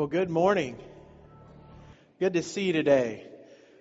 Well, 0.00 0.06
good 0.06 0.30
morning. 0.30 0.78
Good 2.20 2.32
to 2.32 2.42
see 2.42 2.62
you 2.62 2.72
today. 2.72 3.26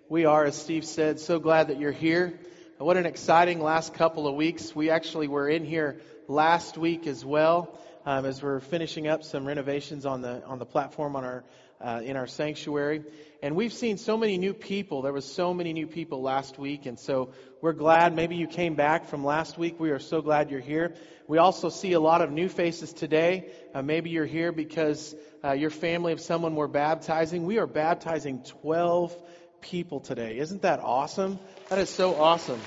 We 0.10 0.26
are, 0.26 0.44
as 0.44 0.58
Steve 0.58 0.84
said, 0.84 1.22
so 1.22 1.40
glad 1.40 1.70
that 1.70 1.80
you're 1.80 1.94
here. 1.94 2.38
What 2.78 2.98
an 2.98 3.06
exciting 3.06 3.62
last 3.62 3.94
couple 3.94 4.28
of 4.28 4.36
weeks. 4.36 4.76
We 4.76 4.90
actually 4.90 5.30
were 5.30 5.48
in 5.48 5.64
here 5.64 6.02
last 6.28 6.78
week 6.78 7.08
as 7.08 7.24
well, 7.24 7.74
um, 8.06 8.26
as 8.26 8.44
we're 8.44 8.60
finishing 8.60 9.08
up 9.08 9.24
some 9.24 9.46
renovations 9.46 10.06
on 10.06 10.20
the 10.22 10.44
on 10.46 10.60
the 10.60 10.66
platform 10.66 11.16
on 11.16 11.24
our 11.24 11.46
uh, 11.82 12.02
in 12.04 12.18
our 12.18 12.28
sanctuary. 12.28 13.04
And 13.42 13.56
we've 13.56 13.74
seen 13.74 13.98
so 13.98 14.18
many 14.18 14.38
new 14.38 14.54
people. 14.54 15.02
There 15.02 15.14
was 15.14 15.26
so 15.26 15.54
many 15.54 15.72
new 15.72 15.88
people 15.88 16.22
last 16.22 16.60
week, 16.60 16.86
and 16.86 17.00
so 17.00 17.32
we're 17.62 17.74
glad. 17.74 18.14
Maybe 18.16 18.36
you 18.36 18.48
came 18.48 18.76
back 18.76 19.08
from 19.08 19.24
last 19.24 19.58
week. 19.58 19.80
We 19.80 19.92
are 19.92 20.00
so 20.00 20.22
glad 20.22 20.52
you're 20.52 20.60
here. 20.60 20.96
We 21.28 21.38
also 21.38 21.70
see 21.70 21.94
a 21.94 22.00
lot 22.00 22.22
of 22.22 22.32
new 22.32 22.50
faces 22.50 22.92
today. 22.92 23.52
Uh, 23.74 23.82
maybe 23.82 24.10
you're 24.10 24.26
here 24.26 24.52
because 24.52 25.16
uh, 25.44 25.54
your 25.54 25.70
family 25.70 26.12
of 26.12 26.20
someone 26.20 26.56
we're 26.56 26.68
baptizing. 26.68 27.46
We 27.46 27.60
are 27.60 27.68
baptizing 27.68 28.44
12 28.44 29.16
people 29.62 30.00
today. 30.00 30.38
Isn't 30.38 30.64
that 30.64 30.80
awesome? 30.82 31.40
That 31.70 31.80
is 31.80 31.90
so 31.90 32.16
awesome. 32.16 32.60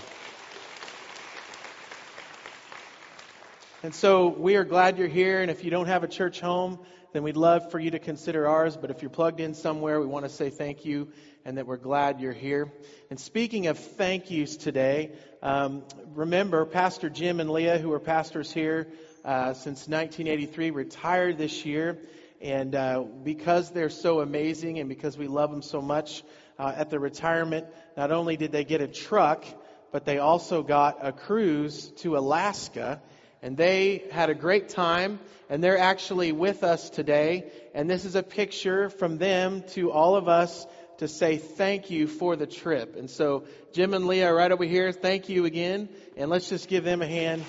And 3.83 3.95
so 3.95 4.29
we 4.29 4.57
are 4.57 4.65
glad 4.65 4.97
you're 4.97 5.09
here. 5.09 5.43
And 5.43 5.51
if 5.51 5.65
you 5.65 5.71
don't 5.71 5.89
have 5.89 6.05
a 6.05 6.09
church 6.09 6.41
home, 6.41 6.79
then 7.13 7.23
we'd 7.23 7.37
love 7.37 7.71
for 7.71 7.79
you 7.79 7.91
to 7.91 7.99
consider 7.99 8.49
ours. 8.49 8.77
But 8.77 8.91
if 8.91 9.03
you're 9.03 9.11
plugged 9.11 9.41
in 9.41 9.55
somewhere, 9.55 10.01
we 10.01 10.07
want 10.07 10.25
to 10.25 10.31
say 10.31 10.51
thank 10.51 10.85
you 10.85 11.09
and 11.45 11.59
that 11.59 11.67
we're 11.67 11.77
glad 11.77 12.21
you're 12.21 12.33
here. 12.33 12.73
And 13.11 13.19
speaking 13.21 13.67
of 13.67 13.79
thank 13.79 14.31
yous 14.31 14.57
today, 14.57 15.13
um, 15.43 15.83
remember 16.15 16.65
Pastor 16.65 17.11
Jim 17.11 17.41
and 17.41 17.51
Leah, 17.51 17.79
who 17.79 17.93
are 17.93 18.01
pastors 18.01 18.53
here 18.53 18.89
uh, 19.25 19.53
since 19.55 19.89
1983, 19.89 20.71
retired 20.71 21.39
this 21.39 21.67
year. 21.67 21.99
And 22.41 22.75
uh, 22.75 23.05
because 23.23 23.71
they're 23.71 23.91
so 23.91 24.21
amazing 24.21 24.79
and 24.79 24.89
because 24.89 25.17
we 25.17 25.29
love 25.29 25.51
them 25.51 25.63
so 25.63 25.81
much, 25.81 26.25
uh, 26.59 26.73
at 26.77 26.91
the 26.91 26.99
retirement, 26.99 27.67
not 27.97 28.13
only 28.13 28.37
did 28.37 28.53
they 28.53 28.65
get 28.65 28.81
a 28.81 28.89
truck, 28.89 29.45
but 29.91 30.05
they 30.05 30.19
also 30.19 30.63
got 30.63 30.99
a 31.07 31.13
cruise 31.13 31.91
to 31.99 32.17
Alaska 32.17 33.01
and 33.43 33.57
they 33.57 34.05
had 34.13 34.31
a 34.31 34.35
great 34.35 34.69
time, 34.69 35.19
and 35.51 35.63
they're 35.63 35.79
actually 35.79 36.31
with 36.33 36.63
us 36.63 36.91
today. 36.91 37.51
And 37.75 37.91
this 37.91 38.05
is 38.05 38.15
a 38.15 38.23
picture 38.23 38.89
from 38.89 39.19
them 39.19 39.65
to 39.71 39.91
all 39.91 40.15
of 40.15 40.29
us 40.29 40.67
to 40.99 41.09
say 41.09 41.37
thank 41.39 41.91
you 41.91 42.07
for 42.07 42.37
the 42.37 42.47
trip. 42.47 42.97
And 42.97 43.11
so, 43.11 43.45
Jim 43.73 43.95
and 43.95 44.07
Leah, 44.07 44.33
right 44.33 44.53
over 44.53 44.65
here, 44.65 44.93
thank 44.93 45.29
you 45.29 45.45
again, 45.45 45.89
and 46.17 46.31
let's 46.31 46.49
just 46.49 46.69
give 46.69 46.85
them 46.85 47.03
a 47.03 47.07
hand. 47.07 47.45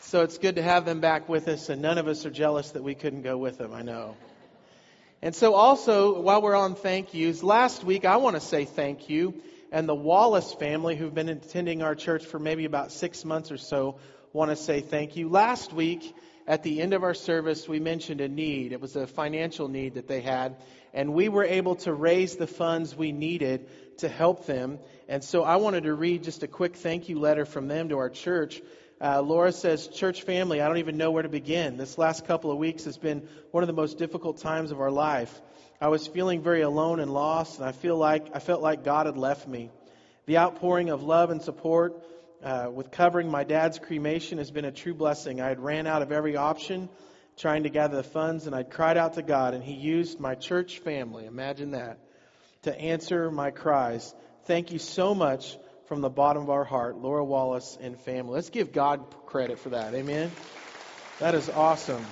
So 0.00 0.22
it's 0.22 0.38
good 0.38 0.54
to 0.54 0.62
have 0.62 0.84
them 0.84 1.00
back 1.00 1.28
with 1.28 1.48
us, 1.48 1.68
and 1.68 1.82
none 1.82 1.98
of 1.98 2.06
us 2.06 2.24
are 2.24 2.30
jealous 2.30 2.70
that 2.70 2.84
we 2.84 2.94
couldn't 2.94 3.22
go 3.22 3.36
with 3.36 3.58
them, 3.58 3.72
I 3.72 3.82
know. 3.82 4.14
And 5.22 5.34
so, 5.34 5.54
also, 5.54 6.20
while 6.20 6.42
we're 6.42 6.54
on 6.54 6.74
thank 6.74 7.14
yous, 7.14 7.42
last 7.42 7.82
week 7.82 8.04
I 8.04 8.16
want 8.16 8.36
to 8.36 8.40
say 8.40 8.64
thank 8.64 9.08
you. 9.08 9.34
And 9.72 9.88
the 9.88 9.94
Wallace 9.94 10.52
family, 10.54 10.94
who've 10.94 11.14
been 11.14 11.28
attending 11.28 11.82
our 11.82 11.94
church 11.94 12.24
for 12.24 12.38
maybe 12.38 12.66
about 12.66 12.92
six 12.92 13.24
months 13.24 13.50
or 13.50 13.56
so, 13.56 13.96
want 14.32 14.50
to 14.50 14.56
say 14.56 14.80
thank 14.80 15.16
you. 15.16 15.28
Last 15.28 15.72
week, 15.72 16.14
at 16.46 16.62
the 16.62 16.80
end 16.80 16.92
of 16.92 17.02
our 17.02 17.14
service, 17.14 17.66
we 17.66 17.80
mentioned 17.80 18.20
a 18.20 18.28
need. 18.28 18.72
It 18.72 18.80
was 18.80 18.94
a 18.94 19.06
financial 19.06 19.68
need 19.68 19.94
that 19.94 20.06
they 20.06 20.20
had. 20.20 20.56
And 20.94 21.14
we 21.14 21.28
were 21.28 21.44
able 21.44 21.76
to 21.76 21.92
raise 21.92 22.36
the 22.36 22.46
funds 22.46 22.94
we 22.94 23.10
needed 23.12 23.66
to 23.98 24.08
help 24.08 24.46
them. 24.46 24.78
And 25.08 25.24
so 25.24 25.42
I 25.42 25.56
wanted 25.56 25.84
to 25.84 25.94
read 25.94 26.22
just 26.22 26.42
a 26.42 26.46
quick 26.46 26.76
thank 26.76 27.08
you 27.08 27.18
letter 27.18 27.44
from 27.46 27.68
them 27.68 27.88
to 27.88 27.98
our 27.98 28.10
church 28.10 28.60
uh, 29.00 29.20
Laura 29.20 29.52
says, 29.52 29.88
Church 29.88 30.22
family, 30.22 30.60
I 30.60 30.68
don't 30.68 30.78
even 30.78 30.96
know 30.96 31.10
where 31.10 31.22
to 31.22 31.28
begin. 31.28 31.76
This 31.76 31.98
last 31.98 32.26
couple 32.26 32.50
of 32.50 32.58
weeks 32.58 32.84
has 32.84 32.96
been 32.96 33.28
one 33.50 33.62
of 33.62 33.66
the 33.66 33.74
most 33.74 33.98
difficult 33.98 34.38
times 34.38 34.70
of 34.70 34.80
our 34.80 34.90
life. 34.90 35.40
I 35.80 35.88
was 35.88 36.06
feeling 36.06 36.42
very 36.42 36.62
alone 36.62 37.00
and 37.00 37.12
lost, 37.12 37.58
and 37.58 37.68
I 37.68 37.72
feel 37.72 37.96
like 37.96 38.28
I 38.34 38.38
felt 38.38 38.62
like 38.62 38.84
God 38.84 39.04
had 39.04 39.18
left 39.18 39.46
me. 39.46 39.70
The 40.24 40.38
outpouring 40.38 40.88
of 40.88 41.02
love 41.02 41.30
and 41.30 41.42
support 41.42 42.02
uh, 42.42 42.70
with 42.72 42.90
covering 42.90 43.30
my 43.30 43.44
dad's 43.44 43.78
cremation 43.78 44.38
has 44.38 44.50
been 44.50 44.64
a 44.64 44.72
true 44.72 44.94
blessing. 44.94 45.42
I 45.42 45.48
had 45.48 45.60
ran 45.60 45.86
out 45.86 46.00
of 46.00 46.10
every 46.10 46.36
option 46.36 46.88
trying 47.36 47.64
to 47.64 47.68
gather 47.68 47.96
the 47.96 48.02
funds, 48.02 48.46
and 48.46 48.56
I 48.56 48.62
cried 48.62 48.96
out 48.96 49.14
to 49.14 49.22
God, 49.22 49.52
and 49.52 49.62
He 49.62 49.74
used 49.74 50.18
my 50.18 50.34
church 50.34 50.78
family, 50.78 51.26
imagine 51.26 51.72
that, 51.72 51.98
to 52.62 52.74
answer 52.74 53.30
my 53.30 53.50
cries. 53.50 54.14
Thank 54.44 54.72
you 54.72 54.78
so 54.78 55.14
much 55.14 55.58
from 55.86 56.00
the 56.00 56.10
bottom 56.10 56.42
of 56.42 56.50
our 56.50 56.64
heart, 56.64 56.96
Laura 56.98 57.24
Wallace 57.24 57.78
and 57.80 57.98
family. 58.00 58.34
Let's 58.34 58.50
give 58.50 58.72
God 58.72 59.04
credit 59.26 59.58
for 59.58 59.70
that. 59.70 59.94
Amen. 59.94 60.32
That 61.20 61.34
is 61.34 61.48
awesome. 61.48 62.04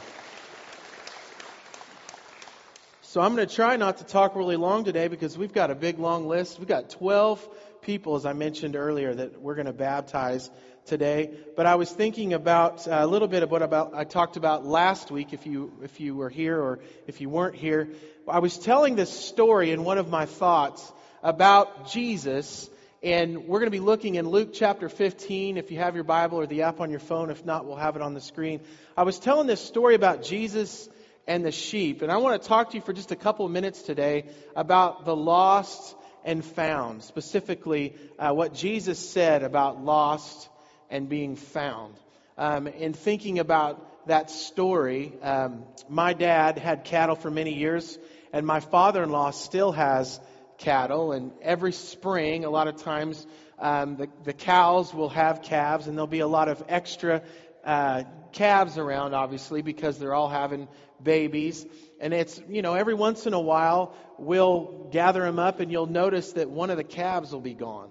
So 3.02 3.20
I'm 3.20 3.34
going 3.34 3.46
to 3.46 3.54
try 3.54 3.76
not 3.76 3.98
to 3.98 4.04
talk 4.04 4.36
really 4.36 4.56
long 4.56 4.84
today 4.84 5.08
because 5.08 5.36
we've 5.36 5.52
got 5.52 5.70
a 5.70 5.74
big 5.74 5.98
long 5.98 6.26
list. 6.26 6.58
We've 6.58 6.68
got 6.68 6.90
12 6.90 7.48
people, 7.82 8.16
as 8.16 8.26
I 8.26 8.32
mentioned 8.32 8.76
earlier, 8.76 9.12
that 9.12 9.40
we're 9.40 9.54
going 9.56 9.66
to 9.66 9.72
baptize 9.72 10.50
today. 10.86 11.30
But 11.56 11.66
I 11.66 11.74
was 11.74 11.90
thinking 11.90 12.32
about 12.32 12.86
uh, 12.86 12.98
a 13.00 13.06
little 13.06 13.28
bit 13.28 13.42
of 13.42 13.50
what 13.50 13.62
about 13.62 13.92
I 13.94 14.04
talked 14.04 14.36
about 14.36 14.64
last 14.64 15.10
week. 15.10 15.32
If 15.32 15.46
you 15.46 15.72
if 15.82 16.00
you 16.00 16.14
were 16.14 16.28
here 16.28 16.60
or 16.60 16.80
if 17.06 17.20
you 17.20 17.28
weren't 17.28 17.56
here, 17.56 17.90
I 18.28 18.38
was 18.38 18.56
telling 18.58 18.94
this 18.94 19.10
story 19.10 19.70
in 19.70 19.84
one 19.84 19.98
of 19.98 20.08
my 20.08 20.26
thoughts 20.26 20.92
about 21.22 21.90
Jesus 21.90 22.68
and 23.04 23.46
we're 23.46 23.58
going 23.58 23.66
to 23.66 23.70
be 23.70 23.80
looking 23.80 24.14
in 24.14 24.30
Luke 24.30 24.54
chapter 24.54 24.88
15, 24.88 25.58
if 25.58 25.70
you 25.70 25.78
have 25.78 25.94
your 25.94 26.04
Bible 26.04 26.40
or 26.40 26.46
the 26.46 26.62
app 26.62 26.80
on 26.80 26.88
your 26.88 27.00
phone. 27.00 27.28
If 27.28 27.44
not, 27.44 27.66
we'll 27.66 27.76
have 27.76 27.96
it 27.96 28.02
on 28.02 28.14
the 28.14 28.20
screen. 28.20 28.62
I 28.96 29.02
was 29.02 29.18
telling 29.18 29.46
this 29.46 29.60
story 29.60 29.94
about 29.94 30.22
Jesus 30.22 30.88
and 31.26 31.44
the 31.44 31.52
sheep, 31.52 32.00
and 32.00 32.10
I 32.10 32.16
want 32.16 32.40
to 32.40 32.48
talk 32.48 32.70
to 32.70 32.76
you 32.78 32.82
for 32.82 32.94
just 32.94 33.12
a 33.12 33.16
couple 33.16 33.44
of 33.44 33.52
minutes 33.52 33.82
today 33.82 34.24
about 34.56 35.04
the 35.04 35.14
lost 35.14 35.94
and 36.24 36.42
found, 36.42 37.02
specifically 37.02 37.94
uh, 38.18 38.32
what 38.32 38.54
Jesus 38.54 38.98
said 38.98 39.42
about 39.42 39.84
lost 39.84 40.48
and 40.88 41.06
being 41.06 41.36
found. 41.36 41.94
Um, 42.38 42.66
in 42.66 42.94
thinking 42.94 43.38
about 43.38 44.06
that 44.08 44.30
story, 44.30 45.12
um, 45.20 45.64
my 45.90 46.14
dad 46.14 46.56
had 46.56 46.84
cattle 46.84 47.16
for 47.16 47.30
many 47.30 47.52
years, 47.52 47.98
and 48.32 48.46
my 48.46 48.60
father 48.60 49.02
in 49.02 49.10
law 49.10 49.30
still 49.30 49.72
has 49.72 50.18
cattle, 50.58 51.12
and 51.12 51.32
every 51.42 51.72
spring, 51.72 52.44
a 52.44 52.50
lot 52.50 52.68
of 52.68 52.76
times, 52.76 53.26
um, 53.58 53.96
the, 53.96 54.08
the 54.24 54.32
cows 54.32 54.92
will 54.92 55.10
have 55.10 55.42
calves, 55.42 55.86
and 55.86 55.96
there'll 55.96 56.06
be 56.06 56.20
a 56.20 56.26
lot 56.26 56.48
of 56.48 56.62
extra 56.68 57.22
uh, 57.64 58.04
calves 58.32 58.78
around, 58.78 59.14
obviously, 59.14 59.62
because 59.62 59.98
they're 59.98 60.14
all 60.14 60.28
having 60.28 60.68
babies. 61.02 61.64
And 62.00 62.12
it's, 62.12 62.40
you 62.48 62.62
know, 62.62 62.74
every 62.74 62.94
once 62.94 63.26
in 63.26 63.32
a 63.32 63.40
while, 63.40 63.94
we'll 64.18 64.88
gather 64.90 65.22
them 65.22 65.38
up, 65.38 65.60
and 65.60 65.70
you'll 65.70 65.86
notice 65.86 66.32
that 66.32 66.50
one 66.50 66.70
of 66.70 66.76
the 66.76 66.84
calves 66.84 67.32
will 67.32 67.40
be 67.40 67.54
gone. 67.54 67.90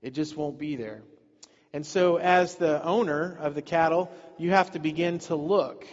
It 0.00 0.14
just 0.14 0.36
won't 0.36 0.58
be 0.58 0.76
there. 0.76 1.02
And 1.72 1.84
so, 1.84 2.16
as 2.16 2.54
the 2.54 2.82
owner 2.82 3.36
of 3.40 3.54
the 3.54 3.62
cattle, 3.62 4.10
you 4.38 4.50
have 4.50 4.70
to 4.70 4.78
begin 4.78 5.18
to 5.20 5.36
look 5.36 5.86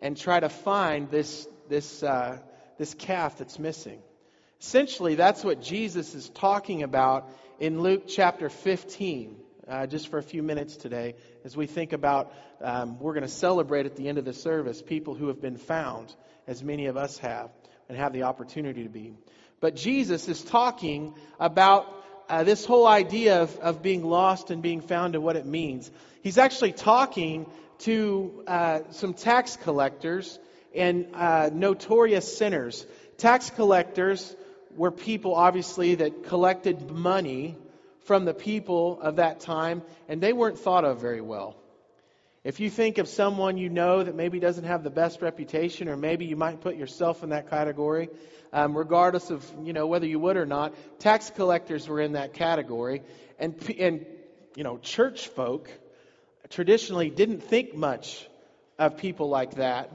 and 0.00 0.16
try 0.16 0.40
to 0.40 0.48
find 0.48 1.10
this, 1.10 1.46
this, 1.68 2.02
uh, 2.02 2.38
this 2.78 2.94
calf 2.94 3.38
that's 3.38 3.58
missing. 3.58 4.00
Essentially, 4.62 5.16
that's 5.16 5.42
what 5.42 5.60
Jesus 5.60 6.14
is 6.14 6.28
talking 6.28 6.84
about 6.84 7.28
in 7.58 7.82
Luke 7.82 8.04
chapter 8.06 8.48
15. 8.48 9.36
Uh, 9.66 9.86
just 9.88 10.06
for 10.06 10.18
a 10.18 10.22
few 10.22 10.40
minutes 10.40 10.76
today, 10.76 11.16
as 11.44 11.56
we 11.56 11.66
think 11.66 11.92
about, 11.92 12.32
um, 12.60 13.00
we're 13.00 13.12
going 13.12 13.26
to 13.26 13.28
celebrate 13.28 13.86
at 13.86 13.96
the 13.96 14.08
end 14.08 14.18
of 14.18 14.24
the 14.24 14.32
service 14.32 14.80
people 14.80 15.14
who 15.16 15.26
have 15.28 15.40
been 15.40 15.56
found, 15.56 16.14
as 16.46 16.62
many 16.62 16.86
of 16.86 16.96
us 16.96 17.18
have, 17.18 17.50
and 17.88 17.98
have 17.98 18.12
the 18.12 18.22
opportunity 18.22 18.84
to 18.84 18.88
be. 18.88 19.14
But 19.60 19.74
Jesus 19.74 20.28
is 20.28 20.40
talking 20.42 21.14
about 21.40 21.92
uh, 22.28 22.44
this 22.44 22.64
whole 22.64 22.86
idea 22.86 23.42
of, 23.42 23.56
of 23.58 23.82
being 23.82 24.04
lost 24.04 24.52
and 24.52 24.62
being 24.62 24.80
found 24.80 25.16
and 25.16 25.24
what 25.24 25.34
it 25.34 25.44
means. 25.44 25.90
He's 26.22 26.38
actually 26.38 26.72
talking 26.72 27.46
to 27.80 28.44
uh, 28.46 28.80
some 28.90 29.14
tax 29.14 29.56
collectors 29.56 30.38
and 30.72 31.08
uh, 31.14 31.50
notorious 31.52 32.38
sinners. 32.38 32.86
Tax 33.18 33.50
collectors 33.50 34.36
were 34.76 34.90
people, 34.90 35.34
obviously, 35.34 35.96
that 35.96 36.24
collected 36.24 36.90
money 36.90 37.56
from 38.04 38.24
the 38.24 38.34
people 38.34 39.00
of 39.00 39.16
that 39.16 39.40
time, 39.40 39.82
and 40.08 40.20
they 40.20 40.32
weren't 40.32 40.58
thought 40.58 40.84
of 40.84 41.00
very 41.00 41.20
well. 41.20 41.56
If 42.44 42.58
you 42.58 42.70
think 42.70 42.98
of 42.98 43.06
someone 43.06 43.56
you 43.56 43.70
know 43.70 44.02
that 44.02 44.16
maybe 44.16 44.40
doesn't 44.40 44.64
have 44.64 44.82
the 44.82 44.90
best 44.90 45.22
reputation, 45.22 45.88
or 45.88 45.96
maybe 45.96 46.24
you 46.24 46.34
might 46.34 46.60
put 46.60 46.76
yourself 46.76 47.22
in 47.22 47.28
that 47.28 47.48
category, 47.48 48.08
um, 48.52 48.76
regardless 48.76 49.30
of 49.30 49.48
you 49.62 49.72
know 49.72 49.86
whether 49.86 50.06
you 50.06 50.18
would 50.18 50.36
or 50.36 50.46
not, 50.46 50.74
tax 50.98 51.30
collectors 51.30 51.88
were 51.88 52.00
in 52.00 52.12
that 52.12 52.34
category, 52.34 53.02
and 53.38 53.54
and 53.78 54.04
you 54.56 54.64
know 54.64 54.78
church 54.78 55.28
folk 55.28 55.70
traditionally 56.50 57.10
didn't 57.10 57.44
think 57.44 57.74
much 57.74 58.26
of 58.76 58.96
people 58.96 59.28
like 59.28 59.54
that, 59.54 59.90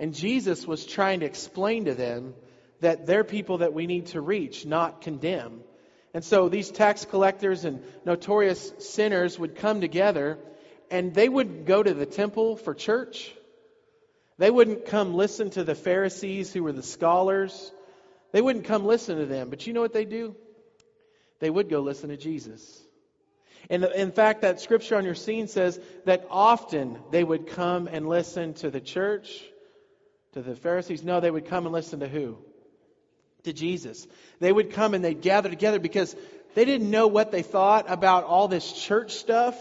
and 0.00 0.12
Jesus 0.12 0.66
was 0.66 0.84
trying 0.84 1.20
to 1.20 1.26
explain 1.26 1.84
to 1.84 1.94
them 1.94 2.34
that 2.82 3.06
they're 3.06 3.24
people 3.24 3.58
that 3.58 3.72
we 3.72 3.86
need 3.86 4.06
to 4.06 4.20
reach, 4.20 4.66
not 4.66 5.00
condemn. 5.00 5.62
And 6.14 6.22
so 6.22 6.48
these 6.48 6.70
tax 6.70 7.04
collectors 7.04 7.64
and 7.64 7.82
notorious 8.04 8.72
sinners 8.78 9.38
would 9.38 9.56
come 9.56 9.80
together 9.80 10.38
and 10.90 11.14
they 11.14 11.28
wouldn't 11.28 11.64
go 11.64 11.82
to 11.82 11.94
the 11.94 12.04
temple 12.04 12.56
for 12.56 12.74
church. 12.74 13.32
They 14.36 14.50
wouldn't 14.50 14.86
come 14.86 15.14
listen 15.14 15.50
to 15.50 15.64
the 15.64 15.74
Pharisees 15.74 16.52
who 16.52 16.64
were 16.64 16.72
the 16.72 16.82
scholars. 16.82 17.72
They 18.32 18.42
wouldn't 18.42 18.66
come 18.66 18.84
listen 18.84 19.16
to 19.18 19.26
them. 19.26 19.48
But 19.48 19.66
you 19.66 19.72
know 19.72 19.80
what 19.80 19.94
they 19.94 20.04
do? 20.04 20.36
They 21.38 21.48
would 21.48 21.70
go 21.70 21.80
listen 21.80 22.10
to 22.10 22.16
Jesus. 22.16 22.82
And 23.70 23.84
in 23.84 24.12
fact, 24.12 24.42
that 24.42 24.60
scripture 24.60 24.96
on 24.96 25.04
your 25.04 25.14
scene 25.14 25.46
says 25.46 25.80
that 26.04 26.26
often 26.30 26.98
they 27.10 27.22
would 27.22 27.46
come 27.46 27.86
and 27.86 28.08
listen 28.08 28.54
to 28.54 28.70
the 28.70 28.80
church, 28.80 29.42
to 30.32 30.42
the 30.42 30.56
Pharisees. 30.56 31.04
No, 31.04 31.20
they 31.20 31.30
would 31.30 31.46
come 31.46 31.64
and 31.64 31.72
listen 31.72 32.00
to 32.00 32.08
who? 32.08 32.38
To 33.44 33.52
Jesus. 33.52 34.06
They 34.38 34.52
would 34.52 34.72
come 34.72 34.94
and 34.94 35.04
they'd 35.04 35.20
gather 35.20 35.48
together 35.48 35.80
because 35.80 36.14
they 36.54 36.64
didn't 36.64 36.90
know 36.90 37.08
what 37.08 37.32
they 37.32 37.42
thought 37.42 37.86
about 37.88 38.24
all 38.24 38.48
this 38.48 38.72
church 38.72 39.14
stuff. 39.14 39.56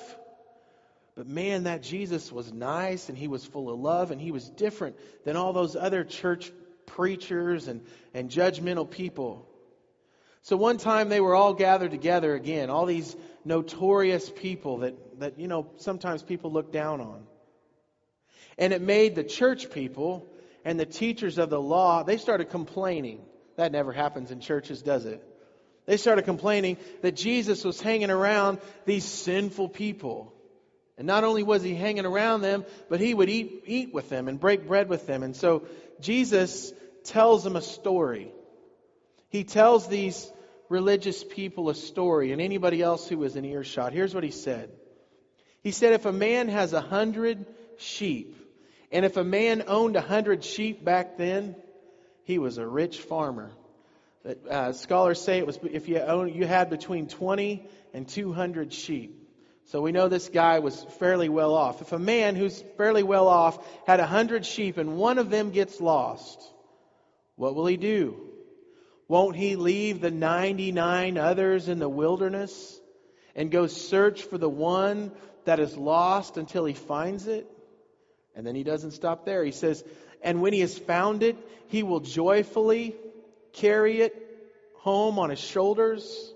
But 1.16 1.28
man, 1.28 1.64
that 1.64 1.84
Jesus 1.84 2.32
was 2.32 2.52
nice 2.54 3.10
and 3.10 3.18
he 3.18 3.28
was 3.28 3.46
full 3.46 3.70
of 3.70 3.80
love 3.80 4.12
and 4.12 4.22
he 4.22 4.32
was 4.32 4.50
different 4.50 4.96
than 5.26 5.36
all 5.36 5.54
those 5.54 5.76
other 5.76 6.04
church 6.04 6.52
preachers 6.86 7.68
and, 7.68 7.82
and 8.14 8.30
judgmental 8.30 8.90
people. 8.90 9.48
So 10.44 10.58
one 10.58 10.78
time 10.78 11.10
they 11.10 11.22
were 11.22 11.36
all 11.36 11.54
gathered 11.54 11.92
together 11.92 12.34
again, 12.34 12.70
all 12.70 12.86
these 12.86 13.16
notorious 13.46 14.30
people 14.30 14.80
that, 14.80 15.20
that 15.20 15.40
you 15.40 15.48
know, 15.48 15.70
sometimes 15.78 16.24
people 16.24 16.52
look 16.52 16.72
down 16.72 17.02
on. 17.02 17.24
And 18.58 18.74
it 18.74 18.82
made 18.82 19.16
the 19.16 19.24
church 19.24 19.70
people 19.72 20.28
and 20.66 20.80
the 20.80 20.86
teachers 20.86 21.38
of 21.38 21.50
the 21.50 21.62
law, 21.62 22.04
they 22.04 22.18
started 22.18 22.50
complaining. 22.50 23.22
That 23.62 23.72
never 23.72 23.92
happens 23.92 24.32
in 24.32 24.40
churches, 24.40 24.82
does 24.82 25.06
it? 25.06 25.24
They 25.86 25.98
started 25.98 26.26
complaining 26.26 26.78
that 27.04 27.16
Jesus 27.16 27.64
was 27.64 27.80
hanging 27.80 28.10
around 28.10 28.58
these 28.86 29.06
sinful 29.06 29.70
people. 29.70 30.34
And 30.98 31.06
not 31.06 31.24
only 31.24 31.44
was 31.44 31.62
he 31.62 31.76
hanging 31.76 32.08
around 32.08 32.42
them, 32.42 32.66
but 32.90 33.00
he 33.00 33.14
would 33.14 33.30
eat, 33.30 33.66
eat 33.68 33.94
with 33.94 34.10
them 34.10 34.28
and 34.28 34.40
break 34.40 34.66
bread 34.66 34.90
with 34.90 35.06
them. 35.06 35.22
And 35.22 35.36
so 35.36 35.68
Jesus 36.00 36.74
tells 37.04 37.44
them 37.44 37.56
a 37.56 37.62
story. 37.62 38.32
He 39.30 39.44
tells 39.44 39.88
these 39.88 40.32
religious 40.68 41.24
people 41.24 41.70
a 41.70 41.76
story 41.76 42.32
and 42.32 42.42
anybody 42.42 42.82
else 42.82 43.08
who 43.08 43.20
was 43.20 43.36
in 43.36 43.46
earshot. 43.46 43.94
Here's 43.94 44.16
what 44.16 44.24
he 44.24 44.32
said. 44.32 44.72
He 45.62 45.70
said, 45.70 45.94
if 45.94 46.08
a 46.08 46.12
man 46.12 46.50
has 46.50 46.74
a 46.74 46.82
hundred 46.82 47.46
sheep, 47.78 48.36
and 48.92 49.06
if 49.06 49.18
a 49.18 49.24
man 49.24 49.66
owned 49.68 49.98
a 49.98 50.02
hundred 50.02 50.44
sheep 50.44 50.84
back 50.84 51.20
then, 51.20 51.56
he 52.24 52.38
was 52.38 52.58
a 52.58 52.66
rich 52.66 53.00
farmer. 53.00 53.52
Uh, 54.50 54.72
scholars 54.74 55.20
say 55.20 55.40
it 55.40 55.48
was 55.48 55.60
if 55.64 55.88
you 55.90 56.00
own, 56.00 56.34
you 56.34 56.46
had 56.46 56.70
between 56.70 57.08
20 57.08 57.66
and 57.94 58.08
200 58.08 58.72
sheep. 58.72 59.18
So 59.66 59.82
we 59.82 59.92
know 59.92 60.10
this 60.10 60.30
guy 60.30 60.60
was 60.60 60.84
fairly 61.00 61.30
well 61.30 61.54
off. 61.54 61.82
If 61.82 61.92
a 61.92 62.00
man 62.00 62.36
who's 62.36 62.62
fairly 62.78 63.04
well 63.04 63.28
off 63.28 63.58
had 63.88 64.00
a 64.00 64.06
hundred 64.06 64.46
sheep 64.46 64.78
and 64.78 64.98
one 64.98 65.18
of 65.18 65.30
them 65.30 65.52
gets 65.52 65.80
lost, 65.80 66.42
what 67.36 67.56
will 67.56 67.66
he 67.66 67.78
do? 67.78 68.18
Won't 69.08 69.36
he 69.36 69.56
leave 69.56 70.02
the 70.02 70.12
99 70.12 71.18
others 71.18 71.68
in 71.68 71.80
the 71.80 71.90
wilderness 71.90 72.80
and 73.36 73.50
go 73.50 73.68
search 73.68 74.24
for 74.24 74.38
the 74.38 74.50
one 74.50 75.12
that 75.46 75.60
is 75.60 75.76
lost 75.76 76.38
until 76.38 76.66
he 76.66 76.74
finds 76.74 77.28
it? 77.28 77.50
And 78.36 78.46
then 78.46 78.56
he 78.56 78.64
doesn't 78.64 78.92
stop 78.92 79.26
there. 79.26 79.44
He 79.44 79.52
says, 79.52 79.84
And 80.24 80.42
when 80.42 80.54
he 80.54 80.60
has 80.62 80.78
found 80.78 81.24
it, 81.24 81.38
he 81.68 81.84
will 81.84 82.00
joyfully 82.00 82.96
carry 83.54 84.02
it 84.02 84.16
home 84.76 85.20
on 85.20 85.30
his 85.30 85.40
shoulders. 85.40 86.34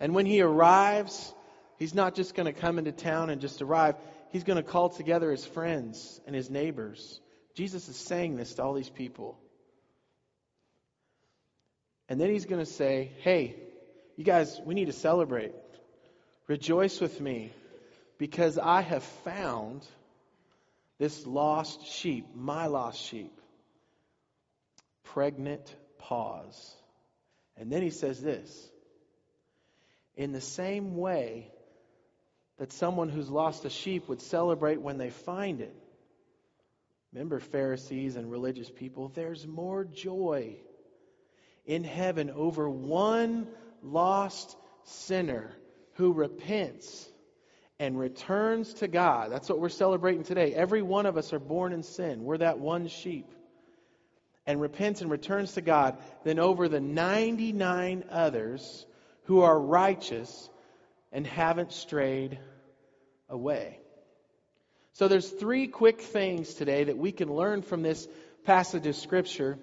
And 0.00 0.14
when 0.14 0.26
he 0.26 0.40
arrives, 0.40 1.32
He's 1.78 1.94
not 1.94 2.14
just 2.14 2.34
going 2.34 2.46
to 2.46 2.58
come 2.58 2.78
into 2.78 2.92
town 2.92 3.30
and 3.30 3.40
just 3.40 3.60
arrive. 3.60 3.96
He's 4.30 4.44
going 4.44 4.56
to 4.56 4.62
call 4.62 4.88
together 4.88 5.30
his 5.30 5.44
friends 5.44 6.20
and 6.26 6.34
his 6.34 6.50
neighbors. 6.50 7.20
Jesus 7.54 7.88
is 7.88 7.96
saying 7.96 8.36
this 8.36 8.54
to 8.54 8.62
all 8.62 8.74
these 8.74 8.90
people. 8.90 9.38
And 12.08 12.20
then 12.20 12.30
he's 12.30 12.46
going 12.46 12.64
to 12.64 12.70
say, 12.70 13.12
Hey, 13.20 13.56
you 14.16 14.24
guys, 14.24 14.60
we 14.64 14.74
need 14.74 14.86
to 14.86 14.92
celebrate. 14.92 15.52
Rejoice 16.46 17.00
with 17.00 17.20
me 17.20 17.52
because 18.18 18.58
I 18.58 18.82
have 18.82 19.02
found 19.02 19.84
this 20.98 21.26
lost 21.26 21.86
sheep, 21.86 22.26
my 22.34 22.66
lost 22.66 23.00
sheep. 23.00 23.40
Pregnant 25.04 25.74
pause. 25.98 26.74
And 27.56 27.70
then 27.70 27.82
he 27.82 27.90
says 27.90 28.20
this 28.20 28.70
In 30.16 30.32
the 30.32 30.40
same 30.40 30.96
way, 30.96 31.50
that 32.58 32.72
someone 32.72 33.08
who's 33.08 33.30
lost 33.30 33.64
a 33.64 33.70
sheep 33.70 34.08
would 34.08 34.20
celebrate 34.20 34.80
when 34.80 34.98
they 34.98 35.10
find 35.10 35.60
it. 35.60 35.74
Remember, 37.12 37.40
Pharisees 37.40 38.16
and 38.16 38.30
religious 38.30 38.70
people, 38.70 39.08
there's 39.08 39.46
more 39.46 39.84
joy 39.84 40.56
in 41.64 41.84
heaven 41.84 42.30
over 42.30 42.68
one 42.68 43.46
lost 43.82 44.56
sinner 44.84 45.52
who 45.94 46.12
repents 46.12 47.08
and 47.84 47.98
returns 47.98 48.72
to 48.72 48.88
God. 48.88 49.30
That's 49.30 49.50
what 49.50 49.60
we're 49.60 49.68
celebrating 49.68 50.24
today. 50.24 50.54
Every 50.54 50.80
one 50.80 51.04
of 51.04 51.18
us 51.18 51.34
are 51.34 51.38
born 51.38 51.74
in 51.74 51.82
sin. 51.82 52.24
We're 52.24 52.38
that 52.38 52.58
one 52.58 52.88
sheep. 52.88 53.30
And 54.46 54.58
repents 54.58 55.02
and 55.02 55.10
returns 55.10 55.52
to 55.52 55.60
God 55.60 55.98
than 56.24 56.38
over 56.38 56.66
the 56.66 56.80
99 56.80 58.04
others 58.10 58.86
who 59.24 59.42
are 59.42 59.58
righteous 59.58 60.48
and 61.12 61.26
haven't 61.26 61.72
strayed 61.72 62.38
away. 63.28 63.78
So 64.94 65.06
there's 65.06 65.28
three 65.28 65.66
quick 65.66 66.00
things 66.00 66.54
today 66.54 66.84
that 66.84 66.96
we 66.96 67.12
can 67.12 67.30
learn 67.34 67.60
from 67.60 67.82
this 67.82 68.08
passage 68.44 68.86
of 68.86 68.96
scripture, 68.96 69.58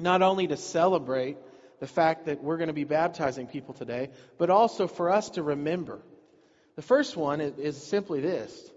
not 0.00 0.22
only 0.22 0.48
to 0.48 0.56
celebrate 0.56 1.36
the 1.78 1.86
fact 1.86 2.26
that 2.26 2.42
we're 2.42 2.56
going 2.56 2.68
to 2.68 2.72
be 2.72 2.84
baptizing 2.84 3.46
people 3.46 3.74
today, 3.74 4.10
but 4.38 4.50
also 4.50 4.88
for 4.88 5.10
us 5.10 5.30
to 5.30 5.42
remember. 5.44 6.02
The 6.76 6.82
first 6.82 7.16
one 7.16 7.40
is, 7.40 7.82
simply 7.82 8.20
this 8.20 8.70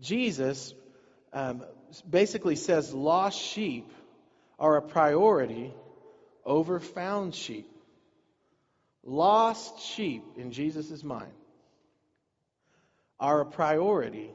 Jesus 0.00 0.74
um, 1.32 1.64
basically 2.08 2.56
says 2.56 2.92
lost 2.92 3.40
sheep 3.40 3.90
are 4.58 4.76
a 4.76 4.82
priority 4.82 5.72
over 6.44 6.80
found 6.80 7.34
sheep. 7.34 7.68
Lost 9.04 9.80
sheep 9.80 10.24
in 10.36 10.52
Jesus' 10.52 11.02
mind 11.02 11.32
are 13.18 13.40
a 13.40 13.46
priority 13.46 14.30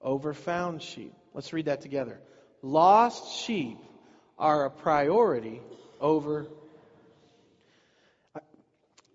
over 0.00 0.34
found 0.34 0.82
sheep. 0.82 1.12
Let's 1.34 1.52
read 1.52 1.66
that 1.66 1.80
together. 1.80 2.20
Lost 2.62 3.40
sheep 3.44 3.78
are 4.38 4.64
a 4.66 4.70
priority 4.70 5.60
over. 6.00 6.46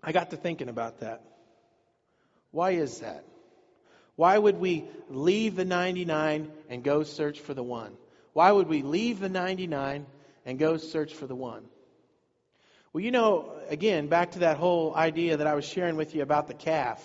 I 0.02 0.12
got 0.12 0.30
to 0.30 0.36
thinking 0.36 0.68
about 0.68 1.00
that. 1.00 1.22
Why 2.52 2.72
is 2.72 3.00
that? 3.00 3.24
Why 4.14 4.38
would 4.38 4.60
we 4.60 4.84
leave 5.08 5.56
the 5.56 5.64
99 5.64 6.50
and 6.68 6.84
go 6.84 7.02
search 7.02 7.40
for 7.40 7.54
the 7.54 7.62
one? 7.62 7.96
Why 8.34 8.52
would 8.52 8.68
we 8.68 8.82
leave 8.82 9.18
the 9.18 9.28
99 9.28 10.06
and 10.46 10.58
go 10.58 10.76
search 10.76 11.14
for 11.14 11.26
the 11.26 11.34
one? 11.34 11.64
Well, 12.92 13.02
you 13.02 13.10
know, 13.10 13.52
again, 13.68 14.08
back 14.08 14.32
to 14.32 14.40
that 14.40 14.58
whole 14.58 14.94
idea 14.94 15.38
that 15.38 15.46
I 15.46 15.54
was 15.54 15.64
sharing 15.64 15.96
with 15.96 16.14
you 16.14 16.22
about 16.22 16.46
the 16.46 16.54
calf. 16.54 17.00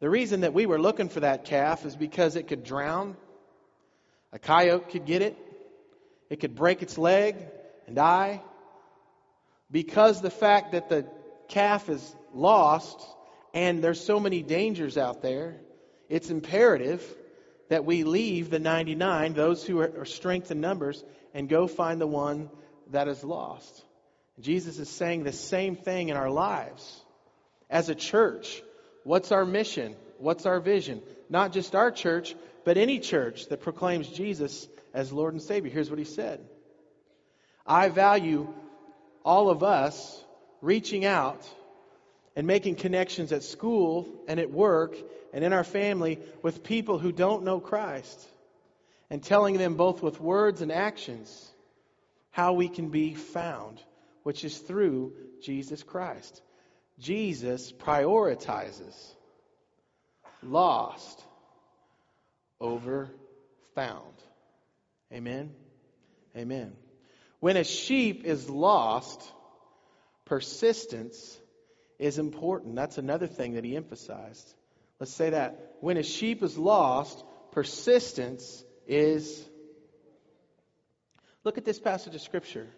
The 0.00 0.08
reason 0.08 0.42
that 0.42 0.54
we 0.54 0.66
were 0.66 0.78
looking 0.78 1.08
for 1.08 1.20
that 1.20 1.44
calf 1.44 1.84
is 1.84 1.96
because 1.96 2.36
it 2.36 2.46
could 2.46 2.62
drown. 2.62 3.16
A 4.32 4.38
coyote 4.38 4.90
could 4.90 5.04
get 5.04 5.22
it. 5.22 5.36
It 6.30 6.38
could 6.38 6.54
break 6.54 6.82
its 6.82 6.96
leg 6.96 7.36
and 7.88 7.96
die. 7.96 8.40
Because 9.68 10.20
the 10.20 10.30
fact 10.30 10.72
that 10.72 10.88
the 10.88 11.06
calf 11.48 11.88
is 11.88 12.14
lost 12.32 13.04
and 13.54 13.82
there's 13.82 14.04
so 14.04 14.20
many 14.20 14.42
dangers 14.42 14.98
out 14.98 15.22
there, 15.22 15.56
it's 16.08 16.30
imperative 16.30 17.02
that 17.68 17.84
we 17.84 18.04
leave 18.04 18.50
the 18.50 18.58
99, 18.58 19.34
those 19.34 19.64
who 19.64 19.80
are 19.80 20.04
strength 20.04 20.50
in 20.50 20.60
numbers, 20.60 21.04
and 21.34 21.48
go 21.48 21.66
find 21.66 22.00
the 22.00 22.06
one 22.06 22.50
that 22.90 23.08
is 23.08 23.22
lost. 23.22 23.84
Jesus 24.40 24.78
is 24.78 24.88
saying 24.88 25.24
the 25.24 25.32
same 25.32 25.76
thing 25.76 26.08
in 26.08 26.16
our 26.16 26.30
lives. 26.30 27.04
As 27.68 27.88
a 27.88 27.94
church, 27.94 28.62
what's 29.04 29.32
our 29.32 29.44
mission? 29.44 29.96
What's 30.18 30.46
our 30.46 30.60
vision? 30.60 31.02
Not 31.28 31.52
just 31.52 31.74
our 31.74 31.90
church, 31.90 32.34
but 32.64 32.76
any 32.76 32.98
church 32.98 33.48
that 33.48 33.60
proclaims 33.60 34.08
Jesus 34.08 34.66
as 34.94 35.12
Lord 35.12 35.34
and 35.34 35.42
Savior. 35.42 35.70
Here's 35.70 35.90
what 35.90 35.98
he 35.98 36.04
said 36.04 36.40
I 37.66 37.88
value 37.88 38.48
all 39.24 39.50
of 39.50 39.62
us 39.62 40.24
reaching 40.62 41.04
out 41.04 41.46
and 42.38 42.46
making 42.46 42.76
connections 42.76 43.32
at 43.32 43.42
school 43.42 44.06
and 44.28 44.38
at 44.38 44.48
work 44.48 44.96
and 45.32 45.42
in 45.42 45.52
our 45.52 45.64
family 45.64 46.20
with 46.40 46.62
people 46.62 46.96
who 46.96 47.10
don't 47.10 47.42
know 47.42 47.58
Christ 47.58 48.28
and 49.10 49.20
telling 49.20 49.58
them 49.58 49.74
both 49.74 50.04
with 50.04 50.20
words 50.20 50.62
and 50.62 50.70
actions 50.70 51.50
how 52.30 52.52
we 52.52 52.68
can 52.68 52.90
be 52.90 53.14
found 53.14 53.82
which 54.22 54.44
is 54.44 54.56
through 54.56 55.14
Jesus 55.42 55.82
Christ. 55.82 56.40
Jesus 57.00 57.72
prioritizes 57.72 58.94
lost 60.40 61.20
over 62.60 63.10
found. 63.74 64.14
Amen? 65.12 65.50
Amen. 66.36 66.72
When 67.40 67.56
a 67.56 67.64
sheep 67.64 68.24
is 68.24 68.48
lost, 68.48 69.28
persistence 70.24 71.36
is 71.98 72.18
important. 72.18 72.76
That's 72.76 72.98
another 72.98 73.26
thing 73.26 73.54
that 73.54 73.64
he 73.64 73.76
emphasized. 73.76 74.54
Let's 75.00 75.12
say 75.12 75.30
that. 75.30 75.76
When 75.80 75.96
a 75.96 76.02
sheep 76.02 76.42
is 76.42 76.56
lost, 76.56 77.24
persistence 77.52 78.64
is. 78.86 79.44
Look 81.44 81.58
at 81.58 81.64
this 81.64 81.78
passage 81.78 82.14
of 82.14 82.20
Scripture. 82.20 82.68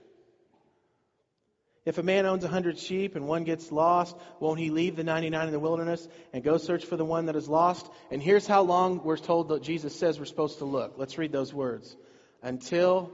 If 1.86 1.96
a 1.96 2.02
man 2.02 2.26
owns 2.26 2.44
a 2.44 2.48
hundred 2.48 2.78
sheep 2.78 3.16
and 3.16 3.26
one 3.26 3.44
gets 3.44 3.72
lost, 3.72 4.14
won't 4.38 4.60
he 4.60 4.68
leave 4.68 4.96
the 4.96 5.04
99 5.04 5.46
in 5.46 5.52
the 5.52 5.58
wilderness 5.58 6.06
and 6.32 6.44
go 6.44 6.58
search 6.58 6.84
for 6.84 6.96
the 6.96 7.06
one 7.06 7.26
that 7.26 7.36
is 7.36 7.48
lost? 7.48 7.90
And 8.10 8.22
here's 8.22 8.46
how 8.46 8.62
long 8.62 9.02
we're 9.02 9.16
told 9.16 9.48
that 9.48 9.62
Jesus 9.62 9.98
says 9.98 10.18
we're 10.18 10.26
supposed 10.26 10.58
to 10.58 10.66
look. 10.66 10.94
Let's 10.98 11.16
read 11.16 11.32
those 11.32 11.54
words. 11.54 11.96
Until, 12.42 13.10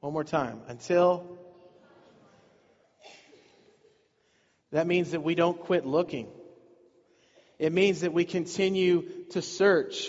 one 0.00 0.12
more 0.12 0.24
time, 0.24 0.60
until. 0.66 1.38
That 4.72 4.86
means 4.86 5.12
that 5.12 5.22
we 5.22 5.34
don't 5.34 5.58
quit 5.58 5.86
looking. 5.86 6.28
It 7.58 7.72
means 7.72 8.02
that 8.02 8.12
we 8.12 8.24
continue 8.24 9.08
to 9.30 9.42
search. 9.42 10.08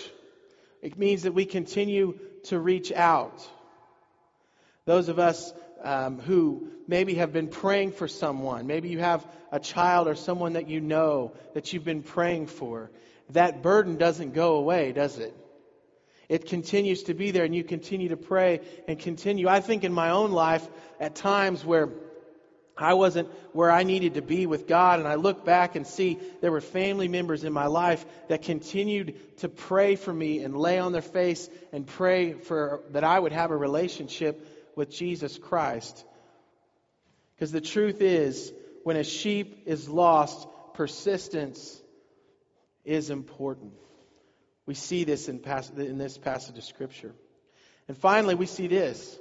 It 0.82 0.98
means 0.98 1.22
that 1.22 1.32
we 1.32 1.44
continue 1.44 2.18
to 2.44 2.58
reach 2.58 2.92
out. 2.92 3.46
Those 4.84 5.08
of 5.08 5.18
us 5.18 5.52
um, 5.82 6.20
who 6.20 6.68
maybe 6.86 7.14
have 7.14 7.32
been 7.32 7.48
praying 7.48 7.92
for 7.92 8.08
someone, 8.08 8.66
maybe 8.66 8.88
you 8.88 8.98
have 8.98 9.26
a 9.50 9.58
child 9.58 10.08
or 10.08 10.14
someone 10.14 10.54
that 10.54 10.68
you 10.68 10.80
know 10.80 11.32
that 11.54 11.72
you've 11.72 11.84
been 11.84 12.02
praying 12.02 12.46
for, 12.46 12.90
that 13.30 13.62
burden 13.62 13.96
doesn't 13.96 14.34
go 14.34 14.56
away, 14.56 14.92
does 14.92 15.18
it? 15.18 15.34
It 16.28 16.46
continues 16.46 17.04
to 17.04 17.14
be 17.14 17.32
there, 17.32 17.44
and 17.44 17.54
you 17.54 17.64
continue 17.64 18.10
to 18.10 18.16
pray 18.16 18.60
and 18.86 18.98
continue. 18.98 19.48
I 19.48 19.60
think 19.60 19.82
in 19.82 19.92
my 19.92 20.10
own 20.10 20.30
life, 20.30 20.66
at 21.00 21.16
times 21.16 21.64
where 21.64 21.88
I 22.80 22.94
wasn't 22.94 23.28
where 23.52 23.70
I 23.70 23.82
needed 23.82 24.14
to 24.14 24.22
be 24.22 24.46
with 24.46 24.66
God. 24.66 24.98
And 24.98 25.08
I 25.08 25.16
look 25.16 25.44
back 25.44 25.76
and 25.76 25.86
see 25.86 26.18
there 26.40 26.50
were 26.50 26.60
family 26.60 27.08
members 27.08 27.44
in 27.44 27.52
my 27.52 27.66
life 27.66 28.04
that 28.28 28.42
continued 28.42 29.38
to 29.38 29.48
pray 29.48 29.96
for 29.96 30.12
me 30.12 30.42
and 30.42 30.56
lay 30.56 30.78
on 30.78 30.92
their 30.92 31.02
face 31.02 31.48
and 31.72 31.86
pray 31.86 32.32
for 32.32 32.82
that 32.90 33.04
I 33.04 33.18
would 33.18 33.32
have 33.32 33.50
a 33.50 33.56
relationship 33.56 34.74
with 34.76 34.90
Jesus 34.90 35.36
Christ. 35.36 36.04
Because 37.34 37.52
the 37.52 37.60
truth 37.60 38.00
is, 38.00 38.52
when 38.82 38.96
a 38.96 39.04
sheep 39.04 39.64
is 39.66 39.88
lost, 39.88 40.46
persistence 40.74 41.80
is 42.84 43.10
important. 43.10 43.72
We 44.66 44.74
see 44.74 45.04
this 45.04 45.28
in, 45.28 45.42
in 45.76 45.98
this 45.98 46.16
passage 46.16 46.56
of 46.56 46.64
Scripture. 46.64 47.14
And 47.88 47.96
finally, 47.98 48.34
we 48.34 48.46
see 48.46 48.68
this. 48.68 49.18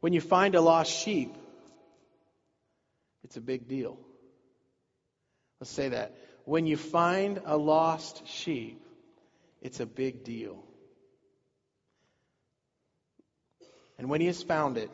When 0.00 0.12
you 0.12 0.20
find 0.20 0.54
a 0.54 0.60
lost 0.60 0.90
sheep, 0.90 1.36
it's 3.26 3.36
a 3.36 3.40
big 3.40 3.66
deal. 3.66 3.98
Let's 5.58 5.72
say 5.72 5.88
that. 5.88 6.14
When 6.44 6.64
you 6.64 6.76
find 6.76 7.40
a 7.44 7.56
lost 7.56 8.24
sheep, 8.28 8.80
it's 9.60 9.80
a 9.80 9.86
big 9.86 10.22
deal. 10.22 10.62
And 13.98 14.08
when 14.08 14.20
he 14.20 14.28
has 14.28 14.44
found 14.44 14.78
it, 14.78 14.92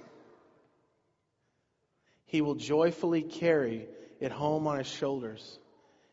he 2.25 2.41
will 2.41 2.55
joyfully 2.55 3.21
carry 3.21 3.87
it 4.19 4.33
home 4.33 4.67
on 4.67 4.79
his 4.79 4.87
shoulders. 4.87 5.59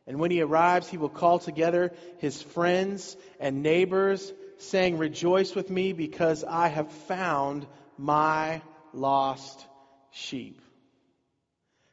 And 0.06 0.20
when 0.20 0.30
he 0.30 0.42
arrives, 0.42 0.90
he 0.90 0.98
will 0.98 1.08
call 1.08 1.40
together 1.40 1.94
his 2.18 2.42
friends 2.42 3.16
and 3.40 3.64
neighbors, 3.64 4.34
saying, 4.58 4.98
Rejoice 4.98 5.56
with 5.56 5.70
me 5.70 5.94
because 5.94 6.44
I 6.44 6.68
have 6.68 6.92
found 6.92 7.66
my 7.98 8.62
lost 8.92 9.66
sheep. 10.12 10.62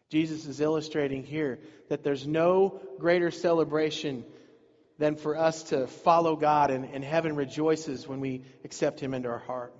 Jesus 0.09 0.47
is 0.47 0.61
illustrating 0.61 1.25
here 1.25 1.59
that 1.89 2.05
there's 2.05 2.27
no 2.27 2.81
greater 2.99 3.31
celebration 3.31 4.25
than 4.99 5.17
for 5.17 5.37
us 5.37 5.65
to 5.65 5.87
follow 5.87 6.37
God, 6.37 6.71
and, 6.71 6.87
and 6.87 7.05
heaven 7.05 7.37
rejoices 7.37 8.09
when 8.09 8.21
we 8.21 8.43
accept 8.65 9.01
Him 9.01 9.15
into 9.15 9.29
our 9.29 9.39
heart. 9.39 9.75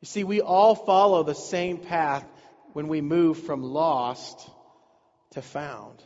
You 0.00 0.06
see, 0.06 0.24
we 0.24 0.40
all 0.40 0.74
follow 0.74 1.22
the 1.22 1.34
same 1.34 1.78
path 1.78 2.26
when 2.72 2.88
we 2.88 3.00
move 3.00 3.38
from 3.44 3.62
lost 3.62 4.50
to 5.30 5.42
found. 5.42 6.02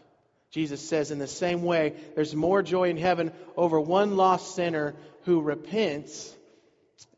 Jesus 0.50 0.86
says, 0.86 1.10
in 1.10 1.18
the 1.18 1.26
same 1.26 1.62
way, 1.62 1.94
there's 2.14 2.34
more 2.34 2.62
joy 2.62 2.90
in 2.90 2.96
heaven 2.96 3.32
over 3.56 3.80
one 3.80 4.16
lost 4.16 4.54
sinner 4.54 4.94
who 5.24 5.40
repents 5.40 6.34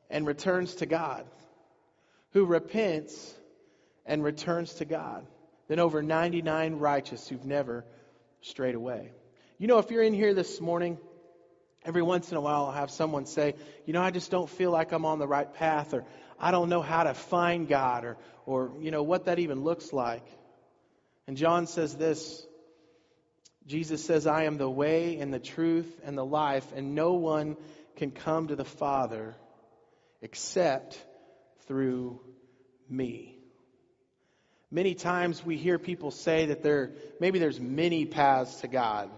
and 0.09 0.27
returns 0.27 0.77
to 0.77 0.87
God. 0.87 1.27
Who 2.33 2.47
repents 2.47 3.35
and 4.07 4.25
returns 4.25 4.75
to 4.75 4.85
God 4.85 5.27
than 5.69 5.79
over 5.79 6.03
99 6.03 6.75
righteous 6.75 7.29
who've 7.29 7.45
never 7.45 7.85
strayed 8.41 8.75
away. 8.75 9.13
You 9.59 9.67
know, 9.67 9.79
if 9.79 9.91
you're 9.91 10.03
in 10.03 10.15
here 10.15 10.35
this 10.35 10.61
morning, 10.61 10.99
every 11.85 12.03
once 12.03 12.31
in 12.31 12.37
a 12.37 12.41
while 12.41 12.67
I'll 12.67 12.73
have 12.73 12.91
someone 12.91 13.27
say, 13.27 13.55
you 13.87 13.93
know, 13.93 14.03
I 14.03 14.11
just 14.11 14.31
don't 14.31 14.49
feel 14.49 14.71
like 14.71 14.93
I'm 14.93 15.05
on 15.05 15.19
the 15.19 15.29
right 15.29 15.53
path, 15.53 15.95
or 15.95 16.05
I 16.39 16.51
don't 16.51 16.69
know 16.69 16.83
how 16.83 17.05
to 17.05 17.15
find 17.15 17.69
God, 17.69 18.05
or, 18.05 18.17
or 18.47 18.73
you 18.81 18.91
know, 18.91 19.03
what 19.03 19.27
that 19.27 19.39
even 19.39 19.63
looks 19.63 19.93
like. 19.93 20.27
And 21.27 21.37
John 21.37 21.67
says 21.67 21.95
this 21.95 22.45
Jesus 23.67 24.03
says, 24.03 24.27
I 24.27 24.45
am 24.45 24.57
the 24.57 24.71
way 24.71 25.19
and 25.19 25.33
the 25.33 25.39
truth 25.39 26.01
and 26.03 26.17
the 26.17 26.25
life, 26.25 26.67
and 26.75 26.95
no 26.95 27.13
one 27.15 27.57
can 27.97 28.11
come 28.11 28.49
to 28.49 28.57
the 28.57 28.65
Father 28.65 29.37
except 30.23 30.99
through 31.67 32.21
me. 32.89 33.38
Many 34.71 34.95
times 34.95 35.45
we 35.45 35.57
hear 35.57 35.79
people 35.79 36.11
say 36.11 36.47
that 36.47 36.63
there 36.63 36.93
maybe 37.21 37.39
there's 37.39 37.59
many 37.59 38.05
paths 38.05 38.61
to 38.61 38.69
God. 38.69 39.11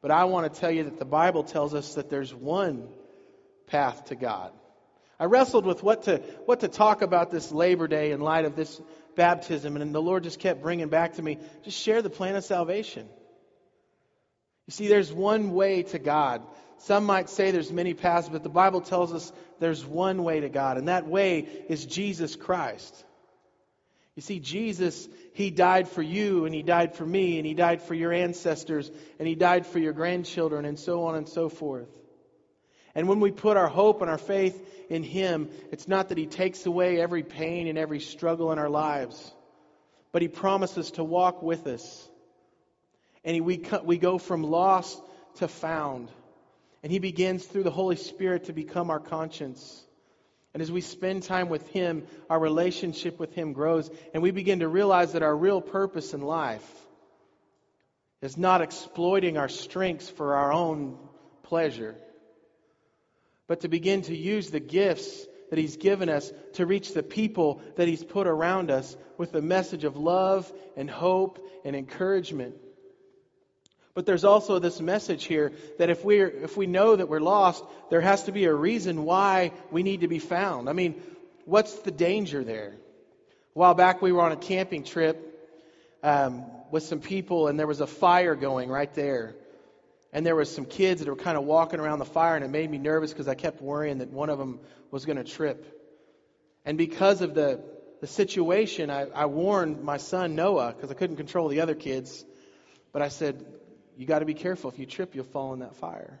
But 0.00 0.10
I 0.10 0.24
want 0.24 0.52
to 0.52 0.60
tell 0.60 0.70
you 0.70 0.84
that 0.84 0.98
the 0.98 1.04
Bible 1.04 1.42
tells 1.42 1.74
us 1.74 1.94
that 1.94 2.08
there's 2.08 2.34
one 2.34 2.88
path 3.66 4.06
to 4.06 4.14
God. 4.14 4.52
I 5.18 5.24
wrestled 5.24 5.66
with 5.66 5.82
what 5.82 6.04
to 6.04 6.18
what 6.46 6.60
to 6.60 6.68
talk 6.68 7.02
about 7.02 7.30
this 7.30 7.50
Labor 7.50 7.88
Day 7.88 8.12
in 8.12 8.20
light 8.20 8.44
of 8.44 8.54
this 8.54 8.80
baptism 9.16 9.76
and 9.76 9.94
the 9.94 10.00
Lord 10.00 10.22
just 10.22 10.38
kept 10.38 10.62
bringing 10.62 10.88
back 10.88 11.14
to 11.14 11.22
me 11.22 11.38
just 11.64 11.76
share 11.76 12.00
the 12.00 12.08
plan 12.08 12.36
of 12.36 12.44
salvation. 12.44 13.08
You 14.68 14.72
see 14.72 14.86
there's 14.86 15.12
one 15.12 15.52
way 15.52 15.82
to 15.82 15.98
God. 15.98 16.42
Some 16.78 17.04
might 17.04 17.28
say 17.28 17.50
there's 17.50 17.72
many 17.72 17.92
paths, 17.92 18.28
but 18.28 18.44
the 18.44 18.48
Bible 18.48 18.80
tells 18.80 19.12
us 19.12 19.32
there's 19.58 19.84
one 19.84 20.22
way 20.22 20.40
to 20.40 20.48
God, 20.48 20.78
and 20.78 20.88
that 20.88 21.06
way 21.06 21.40
is 21.68 21.84
Jesus 21.84 22.36
Christ. 22.36 23.04
You 24.20 24.22
see, 24.22 24.38
Jesus, 24.38 25.08
He 25.32 25.50
died 25.50 25.88
for 25.88 26.02
you, 26.02 26.44
and 26.44 26.54
He 26.54 26.62
died 26.62 26.94
for 26.94 27.06
me, 27.06 27.38
and 27.38 27.46
He 27.46 27.54
died 27.54 27.80
for 27.80 27.94
your 27.94 28.12
ancestors, 28.12 28.90
and 29.18 29.26
He 29.26 29.34
died 29.34 29.66
for 29.66 29.78
your 29.78 29.94
grandchildren, 29.94 30.66
and 30.66 30.78
so 30.78 31.04
on 31.04 31.14
and 31.14 31.26
so 31.26 31.48
forth. 31.48 31.88
And 32.94 33.08
when 33.08 33.20
we 33.20 33.30
put 33.30 33.56
our 33.56 33.66
hope 33.66 34.02
and 34.02 34.10
our 34.10 34.18
faith 34.18 34.62
in 34.90 35.02
Him, 35.02 35.48
it's 35.72 35.88
not 35.88 36.10
that 36.10 36.18
He 36.18 36.26
takes 36.26 36.66
away 36.66 37.00
every 37.00 37.22
pain 37.22 37.66
and 37.66 37.78
every 37.78 37.98
struggle 37.98 38.52
in 38.52 38.58
our 38.58 38.68
lives, 38.68 39.32
but 40.12 40.20
He 40.20 40.28
promises 40.28 40.90
to 40.92 41.02
walk 41.02 41.42
with 41.42 41.66
us. 41.66 42.06
And 43.24 43.42
we, 43.42 43.64
we 43.84 43.96
go 43.96 44.18
from 44.18 44.42
lost 44.42 45.00
to 45.36 45.48
found. 45.48 46.10
And 46.82 46.92
He 46.92 46.98
begins 46.98 47.46
through 47.46 47.62
the 47.62 47.70
Holy 47.70 47.96
Spirit 47.96 48.44
to 48.44 48.52
become 48.52 48.90
our 48.90 49.00
conscience. 49.00 49.82
And 50.52 50.62
as 50.62 50.72
we 50.72 50.80
spend 50.80 51.22
time 51.22 51.48
with 51.48 51.68
Him, 51.68 52.06
our 52.28 52.38
relationship 52.38 53.18
with 53.18 53.32
Him 53.32 53.52
grows, 53.52 53.90
and 54.12 54.22
we 54.22 54.30
begin 54.32 54.60
to 54.60 54.68
realize 54.68 55.12
that 55.12 55.22
our 55.22 55.36
real 55.36 55.60
purpose 55.60 56.12
in 56.12 56.22
life 56.22 56.68
is 58.20 58.36
not 58.36 58.60
exploiting 58.60 59.38
our 59.38 59.48
strengths 59.48 60.08
for 60.08 60.34
our 60.34 60.52
own 60.52 60.98
pleasure, 61.44 61.96
but 63.46 63.60
to 63.60 63.68
begin 63.68 64.02
to 64.02 64.16
use 64.16 64.50
the 64.50 64.60
gifts 64.60 65.26
that 65.50 65.58
He's 65.58 65.76
given 65.76 66.08
us 66.08 66.32
to 66.54 66.66
reach 66.66 66.94
the 66.94 67.02
people 67.02 67.60
that 67.76 67.88
He's 67.88 68.04
put 68.04 68.26
around 68.26 68.70
us 68.70 68.96
with 69.18 69.32
the 69.32 69.42
message 69.42 69.84
of 69.84 69.96
love 69.96 70.52
and 70.76 70.90
hope 70.90 71.38
and 71.64 71.76
encouragement. 71.76 72.56
But 73.94 74.06
there's 74.06 74.24
also 74.24 74.58
this 74.58 74.80
message 74.80 75.24
here 75.24 75.52
that 75.78 75.90
if 75.90 76.04
we 76.04 76.20
if 76.20 76.56
we 76.56 76.66
know 76.66 76.94
that 76.94 77.08
we're 77.08 77.20
lost, 77.20 77.64
there 77.90 78.00
has 78.00 78.24
to 78.24 78.32
be 78.32 78.44
a 78.44 78.54
reason 78.54 79.04
why 79.04 79.52
we 79.70 79.82
need 79.82 80.02
to 80.02 80.08
be 80.08 80.20
found. 80.20 80.68
I 80.68 80.72
mean, 80.72 81.02
what's 81.44 81.74
the 81.80 81.90
danger 81.90 82.44
there? 82.44 82.74
A 83.54 83.58
while 83.58 83.74
back, 83.74 84.00
we 84.00 84.12
were 84.12 84.22
on 84.22 84.32
a 84.32 84.36
camping 84.36 84.84
trip 84.84 85.26
um, 86.02 86.44
with 86.70 86.84
some 86.84 87.00
people, 87.00 87.48
and 87.48 87.58
there 87.58 87.66
was 87.66 87.80
a 87.80 87.86
fire 87.86 88.36
going 88.36 88.70
right 88.70 88.92
there. 88.94 89.34
And 90.12 90.26
there 90.26 90.34
was 90.34 90.52
some 90.52 90.64
kids 90.64 91.00
that 91.00 91.08
were 91.08 91.16
kind 91.16 91.38
of 91.38 91.44
walking 91.44 91.78
around 91.78 92.00
the 92.00 92.04
fire, 92.04 92.34
and 92.34 92.44
it 92.44 92.48
made 92.48 92.68
me 92.68 92.78
nervous 92.78 93.12
because 93.12 93.28
I 93.28 93.34
kept 93.34 93.60
worrying 93.60 93.98
that 93.98 94.10
one 94.10 94.28
of 94.28 94.38
them 94.38 94.60
was 94.90 95.04
going 95.04 95.18
to 95.18 95.24
trip. 95.24 95.78
And 96.64 96.78
because 96.78 97.22
of 97.22 97.34
the 97.34 97.60
the 98.00 98.06
situation, 98.06 98.90
I, 98.90 99.02
I 99.14 99.26
warned 99.26 99.82
my 99.82 99.98
son 99.98 100.34
Noah 100.34 100.72
because 100.74 100.90
I 100.90 100.94
couldn't 100.94 101.16
control 101.16 101.48
the 101.48 101.60
other 101.60 101.74
kids. 101.74 102.24
But 102.92 103.02
I 103.02 103.08
said, 103.08 103.44
you 104.00 104.06
got 104.06 104.20
to 104.20 104.24
be 104.24 104.32
careful. 104.32 104.70
If 104.70 104.78
you 104.78 104.86
trip, 104.86 105.14
you'll 105.14 105.24
fall 105.24 105.52
in 105.52 105.58
that 105.58 105.76
fire. 105.76 106.18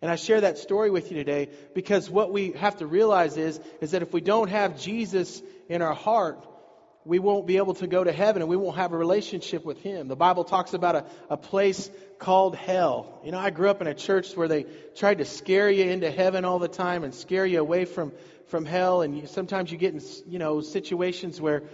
And 0.00 0.08
I 0.08 0.14
share 0.14 0.40
that 0.42 0.56
story 0.56 0.88
with 0.88 1.10
you 1.10 1.16
today 1.16 1.48
because 1.74 2.08
what 2.08 2.30
we 2.30 2.52
have 2.52 2.76
to 2.76 2.86
realize 2.86 3.36
is, 3.36 3.58
is 3.80 3.90
that 3.90 4.02
if 4.02 4.12
we 4.12 4.20
don't 4.20 4.48
have 4.48 4.80
Jesus 4.80 5.42
in 5.68 5.82
our 5.82 5.94
heart, 5.94 6.46
we 7.04 7.18
won't 7.18 7.48
be 7.48 7.56
able 7.56 7.74
to 7.74 7.88
go 7.88 8.04
to 8.04 8.12
heaven 8.12 8.40
and 8.40 8.48
we 8.48 8.56
won't 8.56 8.76
have 8.76 8.92
a 8.92 8.96
relationship 8.96 9.64
with 9.64 9.82
Him. 9.82 10.06
The 10.06 10.14
Bible 10.14 10.44
talks 10.44 10.74
about 10.74 10.94
a, 10.94 11.04
a 11.28 11.36
place 11.36 11.90
called 12.20 12.54
hell. 12.54 13.20
You 13.24 13.32
know, 13.32 13.38
I 13.38 13.50
grew 13.50 13.68
up 13.68 13.80
in 13.80 13.88
a 13.88 13.94
church 13.94 14.36
where 14.36 14.46
they 14.46 14.64
tried 14.94 15.18
to 15.18 15.24
scare 15.24 15.68
you 15.68 15.90
into 15.90 16.08
heaven 16.08 16.44
all 16.44 16.60
the 16.60 16.68
time 16.68 17.02
and 17.02 17.12
scare 17.12 17.44
you 17.44 17.58
away 17.58 17.84
from, 17.84 18.12
from 18.46 18.64
hell. 18.64 19.02
And 19.02 19.18
you, 19.18 19.26
sometimes 19.26 19.72
you 19.72 19.76
get 19.76 19.92
in, 19.92 20.00
you 20.28 20.38
know, 20.38 20.60
situations 20.60 21.40
where 21.40 21.64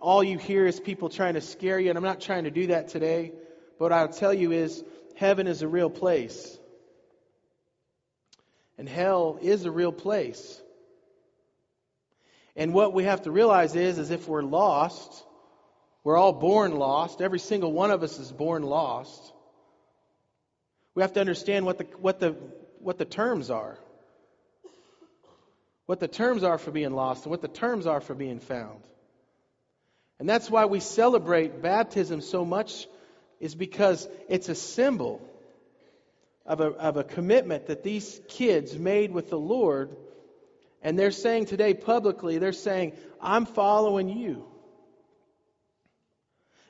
all 0.00 0.22
you 0.22 0.38
hear 0.38 0.66
is 0.66 0.78
people 0.78 1.08
trying 1.08 1.34
to 1.34 1.40
scare 1.40 1.80
you. 1.80 1.88
And 1.88 1.98
I'm 1.98 2.04
not 2.04 2.20
trying 2.20 2.44
to 2.44 2.52
do 2.52 2.68
that 2.68 2.90
today. 2.90 3.32
But 3.80 3.86
what 3.86 3.92
I'll 3.92 4.08
tell 4.08 4.34
you 4.34 4.52
is 4.52 4.84
heaven 5.16 5.46
is 5.46 5.62
a 5.62 5.68
real 5.68 5.88
place. 5.88 6.58
And 8.76 8.86
hell 8.86 9.38
is 9.40 9.64
a 9.64 9.70
real 9.70 9.90
place. 9.90 10.60
And 12.54 12.74
what 12.74 12.92
we 12.92 13.04
have 13.04 13.22
to 13.22 13.30
realize 13.30 13.74
is, 13.74 13.98
is 13.98 14.10
if 14.10 14.28
we're 14.28 14.42
lost, 14.42 15.24
we're 16.04 16.18
all 16.18 16.34
born 16.34 16.76
lost. 16.76 17.22
Every 17.22 17.38
single 17.38 17.72
one 17.72 17.90
of 17.90 18.02
us 18.02 18.18
is 18.18 18.30
born 18.30 18.64
lost. 18.64 19.32
We 20.94 21.00
have 21.00 21.14
to 21.14 21.20
understand 21.20 21.64
what 21.64 21.78
the, 21.78 21.84
what 22.00 22.20
the, 22.20 22.36
what 22.80 22.98
the 22.98 23.06
terms 23.06 23.48
are. 23.48 23.78
What 25.86 26.00
the 26.00 26.08
terms 26.08 26.44
are 26.44 26.58
for 26.58 26.70
being 26.70 26.92
lost 26.92 27.24
and 27.24 27.30
what 27.30 27.40
the 27.40 27.48
terms 27.48 27.86
are 27.86 28.02
for 28.02 28.14
being 28.14 28.40
found. 28.40 28.82
And 30.18 30.28
that's 30.28 30.50
why 30.50 30.66
we 30.66 30.80
celebrate 30.80 31.62
baptism 31.62 32.20
so 32.20 32.44
much, 32.44 32.86
is 33.40 33.54
because 33.54 34.06
it's 34.28 34.48
a 34.48 34.54
symbol 34.54 35.20
of 36.46 36.60
a, 36.60 36.66
of 36.66 36.96
a 36.96 37.04
commitment 37.04 37.66
that 37.66 37.82
these 37.82 38.20
kids 38.28 38.78
made 38.78 39.10
with 39.10 39.30
the 39.30 39.38
Lord 39.38 39.96
and 40.82 40.98
they're 40.98 41.10
saying 41.10 41.46
today 41.46 41.74
publicly, 41.74 42.38
they're 42.38 42.52
saying, 42.52 42.92
I'm 43.20 43.44
following 43.44 44.08
you. 44.08 44.46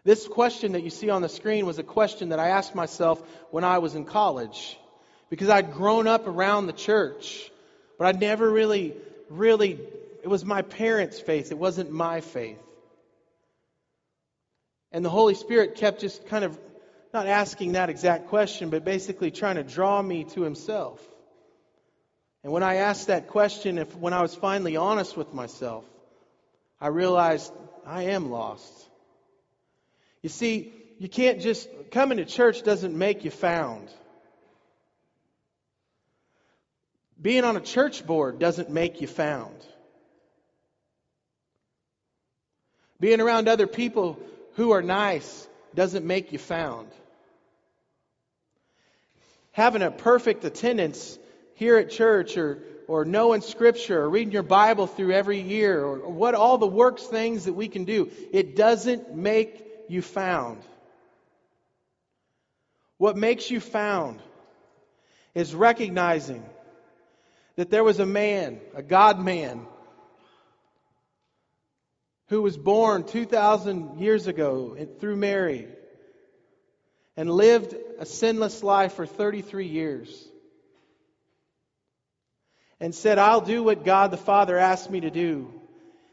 This 0.02 0.26
question 0.26 0.72
that 0.72 0.82
you 0.82 0.90
see 0.90 1.10
on 1.10 1.22
the 1.22 1.28
screen 1.28 1.66
was 1.66 1.78
a 1.78 1.82
question 1.82 2.30
that 2.30 2.40
I 2.40 2.48
asked 2.48 2.74
myself 2.74 3.22
when 3.50 3.64
I 3.64 3.78
was 3.78 3.94
in 3.94 4.04
college. 4.04 4.78
Because 5.28 5.48
I'd 5.48 5.72
grown 5.72 6.08
up 6.08 6.26
around 6.26 6.66
the 6.66 6.72
church, 6.72 7.50
but 7.98 8.06
I'd 8.08 8.20
never 8.20 8.50
really, 8.50 8.94
really, 9.28 9.78
it 10.22 10.28
was 10.28 10.44
my 10.44 10.62
parents' 10.62 11.20
faith, 11.20 11.52
it 11.52 11.58
wasn't 11.58 11.92
my 11.92 12.20
faith. 12.20 12.58
And 14.92 15.04
the 15.04 15.10
Holy 15.10 15.34
Spirit 15.34 15.76
kept 15.76 16.00
just 16.00 16.26
kind 16.26 16.44
of 16.44 16.58
not 17.12 17.26
asking 17.26 17.72
that 17.72 17.90
exact 17.90 18.28
question, 18.28 18.70
but 18.70 18.84
basically 18.84 19.30
trying 19.30 19.56
to 19.56 19.62
draw 19.62 20.00
me 20.00 20.24
to 20.24 20.42
Himself. 20.42 21.00
And 22.42 22.52
when 22.52 22.62
I 22.62 22.76
asked 22.76 23.08
that 23.08 23.28
question, 23.28 23.78
if, 23.78 23.94
when 23.96 24.12
I 24.12 24.22
was 24.22 24.34
finally 24.34 24.76
honest 24.76 25.16
with 25.16 25.34
myself, 25.34 25.84
I 26.80 26.88
realized 26.88 27.52
I 27.84 28.04
am 28.04 28.30
lost. 28.30 28.72
You 30.22 30.28
see, 30.28 30.72
you 30.98 31.08
can't 31.08 31.40
just, 31.40 31.68
coming 31.90 32.18
to 32.18 32.24
church 32.24 32.62
doesn't 32.62 32.96
make 32.96 33.24
you 33.24 33.30
found. 33.30 33.88
Being 37.20 37.44
on 37.44 37.56
a 37.56 37.60
church 37.60 38.06
board 38.06 38.38
doesn't 38.38 38.70
make 38.70 39.00
you 39.00 39.06
found. 39.06 39.54
Being 42.98 43.20
around 43.20 43.48
other 43.48 43.66
people 43.66 44.18
who 44.60 44.72
are 44.72 44.82
nice 44.82 45.48
doesn't 45.74 46.04
make 46.04 46.32
you 46.32 46.38
found. 46.38 46.86
Having 49.52 49.80
a 49.80 49.90
perfect 49.90 50.44
attendance 50.44 51.18
here 51.54 51.78
at 51.78 51.90
church 51.90 52.36
or, 52.36 52.58
or 52.86 53.06
knowing 53.06 53.40
Scripture 53.40 54.02
or 54.02 54.10
reading 54.10 54.34
your 54.34 54.42
Bible 54.42 54.86
through 54.86 55.12
every 55.12 55.40
year 55.40 55.82
or, 55.82 56.00
or 56.00 56.12
what 56.12 56.34
all 56.34 56.58
the 56.58 56.66
works 56.66 57.04
things 57.04 57.46
that 57.46 57.54
we 57.54 57.68
can 57.68 57.86
do, 57.86 58.10
it 58.34 58.54
doesn't 58.54 59.14
make 59.14 59.64
you 59.88 60.02
found. 60.02 60.60
What 62.98 63.16
makes 63.16 63.50
you 63.50 63.60
found 63.60 64.20
is 65.34 65.54
recognizing 65.54 66.44
that 67.56 67.70
there 67.70 67.82
was 67.82 67.98
a 67.98 68.04
man, 68.04 68.60
a 68.74 68.82
God 68.82 69.18
man, 69.18 69.66
who 72.30 72.40
was 72.42 72.56
born 72.56 73.02
2,000 73.02 73.98
years 73.98 74.28
ago 74.28 74.76
through 75.00 75.16
Mary 75.16 75.66
and 77.16 77.28
lived 77.28 77.74
a 77.98 78.06
sinless 78.06 78.62
life 78.62 78.94
for 78.94 79.04
33 79.04 79.66
years 79.66 80.28
and 82.78 82.94
said, 82.94 83.18
I'll 83.18 83.40
do 83.40 83.64
what 83.64 83.84
God 83.84 84.12
the 84.12 84.16
Father 84.16 84.56
asked 84.56 84.88
me 84.90 85.00
to 85.00 85.10
do. 85.10 85.52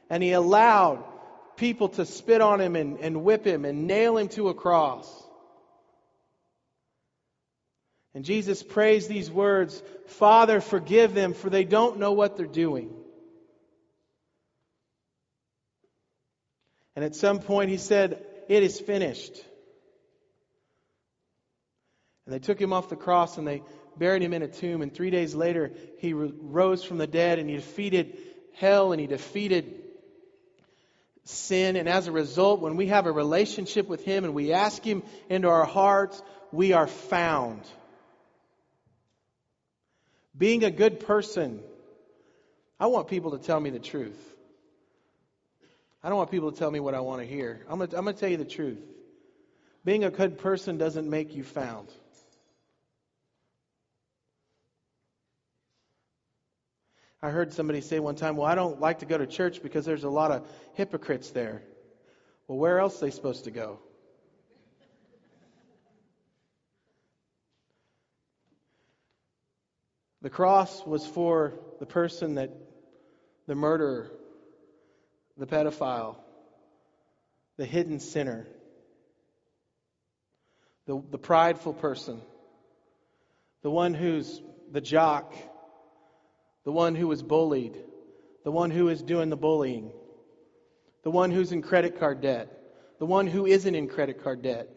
And 0.09 0.23
he 0.23 0.31
allowed 0.31 1.03
people 1.55 1.89
to 1.89 2.05
spit 2.05 2.41
on 2.41 2.59
him 2.59 2.75
and, 2.75 2.99
and 2.99 3.23
whip 3.23 3.45
him 3.45 3.63
and 3.63 3.85
nail 3.85 4.17
him 4.17 4.27
to 4.29 4.49
a 4.49 4.55
cross. 4.55 5.07
And 8.15 8.25
Jesus 8.25 8.63
prays 8.63 9.07
these 9.07 9.29
words 9.29 9.83
Father, 10.07 10.61
forgive 10.61 11.13
them, 11.13 11.35
for 11.35 11.51
they 11.51 11.63
don't 11.63 11.99
know 11.99 12.13
what 12.13 12.37
they're 12.37 12.47
doing. 12.47 12.96
And 16.97 17.05
at 17.05 17.13
some 17.13 17.37
point 17.37 17.69
he 17.69 17.77
said, 17.77 18.25
It 18.49 18.63
is 18.63 18.79
finished. 18.79 19.35
And 22.25 22.33
they 22.33 22.39
took 22.39 22.59
him 22.59 22.73
off 22.73 22.89
the 22.89 22.95
cross 22.95 23.37
and 23.37 23.47
they 23.47 23.61
buried 23.99 24.23
him 24.23 24.33
in 24.33 24.41
a 24.41 24.47
tomb, 24.47 24.81
and 24.81 24.91
three 24.91 25.11
days 25.11 25.35
later, 25.35 25.73
he 25.99 26.13
rose 26.13 26.83
from 26.83 26.97
the 26.97 27.05
dead 27.05 27.37
and 27.37 27.51
he 27.51 27.55
defeated 27.55 28.17
hell 28.55 28.93
and 28.93 28.99
he 28.99 29.05
defeated 29.05 29.75
sin. 31.23 31.75
And 31.75 31.87
as 31.87 32.07
a 32.07 32.11
result, 32.11 32.61
when 32.61 32.77
we 32.77 32.87
have 32.87 33.05
a 33.05 33.11
relationship 33.11 33.87
with 33.87 34.03
him 34.03 34.23
and 34.23 34.33
we 34.33 34.51
ask 34.51 34.83
him 34.83 35.03
into 35.29 35.49
our 35.49 35.65
hearts, 35.65 36.19
we 36.51 36.73
are 36.73 36.87
found. 36.87 37.61
Being 40.35 40.63
a 40.63 40.71
good 40.71 41.01
person, 41.01 41.59
I 42.79 42.87
want 42.87 43.07
people 43.07 43.37
to 43.37 43.37
tell 43.37 43.59
me 43.59 43.69
the 43.69 43.77
truth. 43.77 44.17
I 46.03 46.09
don't 46.09 46.17
want 46.17 46.31
people 46.31 46.51
to 46.51 46.57
tell 46.57 46.71
me 46.71 46.79
what 46.79 46.93
I 46.93 46.99
want 46.99 47.21
to 47.21 47.27
hear. 47.27 47.65
I'm 47.69 47.79
going 47.79 47.89
to, 47.89 48.13
tell 48.13 48.29
you 48.29 48.37
the 48.37 48.45
truth. 48.45 48.79
Being 49.83 50.03
a 50.03 50.09
good 50.09 50.37
person 50.37 50.77
doesn't 50.77 51.09
make 51.09 51.35
you 51.35 51.43
found. 51.43 51.89
I 57.21 57.29
heard 57.29 57.51
somebody 57.51 57.81
say 57.81 57.99
one 57.99 58.15
time, 58.15 58.37
Well, 58.37 58.45
I 58.45 58.55
don't 58.55 58.79
like 58.79 58.99
to 58.99 59.05
go 59.05 59.17
to 59.17 59.25
church 59.25 59.63
because 59.63 59.85
there's 59.85 60.03
a 60.03 60.09
lot 60.09 60.31
of 60.31 60.47
hypocrites 60.73 61.31
there. 61.31 61.63
Well, 62.47 62.57
where 62.57 62.79
else 62.79 63.01
are 63.01 63.05
they 63.05 63.11
supposed 63.11 63.45
to 63.45 63.51
go? 63.51 63.79
The 70.21 70.29
cross 70.29 70.85
was 70.85 71.05
for 71.05 71.53
the 71.79 71.85
person 71.85 72.35
that, 72.35 72.51
the 73.47 73.55
murderer, 73.55 74.11
the 75.37 75.47
pedophile, 75.47 76.15
the 77.57 77.65
hidden 77.65 77.99
sinner, 77.99 78.47
the, 80.85 81.01
the 81.11 81.17
prideful 81.17 81.73
person, 81.73 82.21
the 83.61 83.69
one 83.69 83.93
who's 83.93 84.41
the 84.71 84.81
jock 84.81 85.33
the 86.67 86.71
one 86.73 86.95
who 86.95 87.07
was 87.07 87.23
bullied, 87.23 87.77
the 88.43 88.51
one 88.51 88.71
who 88.71 88.89
is 88.89 89.01
doing 89.01 89.29
the 89.29 89.37
bullying, 89.37 89.89
the 91.03 91.09
one 91.09 91.31
who's 91.31 91.53
in 91.53 91.61
credit 91.61 91.97
card 91.97 92.19
debt, 92.19 92.51
the 92.99 93.05
one 93.05 93.25
who 93.25 93.45
isn't 93.45 93.73
in 93.73 93.87
credit 93.87 94.21
card 94.21 94.41
debt, 94.41 94.67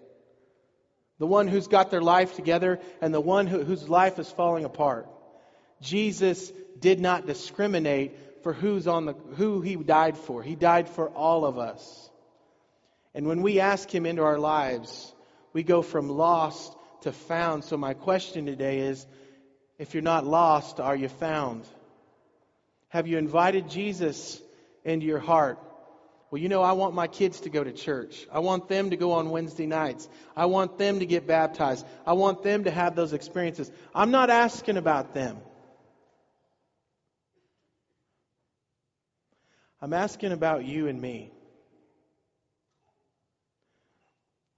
the 1.18 1.27
one 1.27 1.49
who's 1.49 1.66
got 1.66 1.90
their 1.90 2.01
life 2.01 2.37
together, 2.37 2.79
and 3.03 3.12
the 3.12 3.20
one 3.20 3.49
who, 3.49 3.64
whose 3.64 3.88
life 3.88 4.20
is 4.20 4.31
falling 4.31 4.64
apart. 4.64 5.09
Jesus 5.81 6.53
did 6.79 7.01
not 7.01 7.27
discriminate 7.27 8.16
for 8.42 8.53
who's 8.53 8.87
on 8.87 9.07
the 9.07 9.14
who 9.37 9.61
he 9.61 9.76
died 9.76 10.16
for. 10.16 10.42
He 10.42 10.55
died 10.55 10.88
for 10.88 11.09
all 11.09 11.44
of 11.44 11.59
us. 11.59 12.11
And 13.14 13.26
when 13.26 13.42
we 13.42 13.61
ask 13.61 13.92
him 13.92 14.07
into 14.07 14.22
our 14.22 14.38
lives, 14.38 15.12
we 15.53 15.62
go 15.62 15.83
from 15.83 16.09
lost 16.09 16.76
to 17.03 17.12
found. 17.12 17.64
So 17.64 17.76
my 17.76 17.94
question 17.94 18.46
today 18.46 18.81
is 18.81 19.07
if 19.79 19.94
you're 19.94 20.03
not 20.03 20.26
lost, 20.26 20.79
are 20.81 20.96
you 20.96 21.09
found? 21.09 21.64
Have 22.88 23.07
you 23.07 23.18
invited 23.18 23.68
Jesus 23.68 24.40
into 24.85 25.07
your 25.07 25.18
heart? 25.18 25.59
Well, 26.31 26.40
you 26.40 26.48
know, 26.48 26.62
I 26.62 26.72
want 26.72 26.94
my 26.94 27.09
kids 27.09 27.40
to 27.40 27.50
go 27.50 27.64
to 27.64 27.72
church. 27.72 28.26
I 28.33 28.38
want 28.38 28.68
them 28.68 28.90
to 28.90 28.96
go 28.96 29.12
on 29.12 29.31
Wednesday 29.31 29.66
nights. 29.66 30.09
I 30.37 30.46
want 30.46 30.79
them 30.79 31.00
to 31.00 31.07
get 31.07 31.26
baptized. 31.26 31.85
I 32.07 32.12
want 32.12 32.44
them 32.44 32.64
to 32.64 32.70
have 32.70 32.94
those 32.94 33.12
experiences. 33.12 33.70
I'm 33.92 34.12
not 34.12 34.31
asking 34.31 34.76
about 34.76 35.12
them. 35.12 35.38
I'm 39.82 39.92
asking 39.92 40.32
about 40.32 40.64
you 40.64 40.88
and 40.88 41.00
me. 41.00 41.32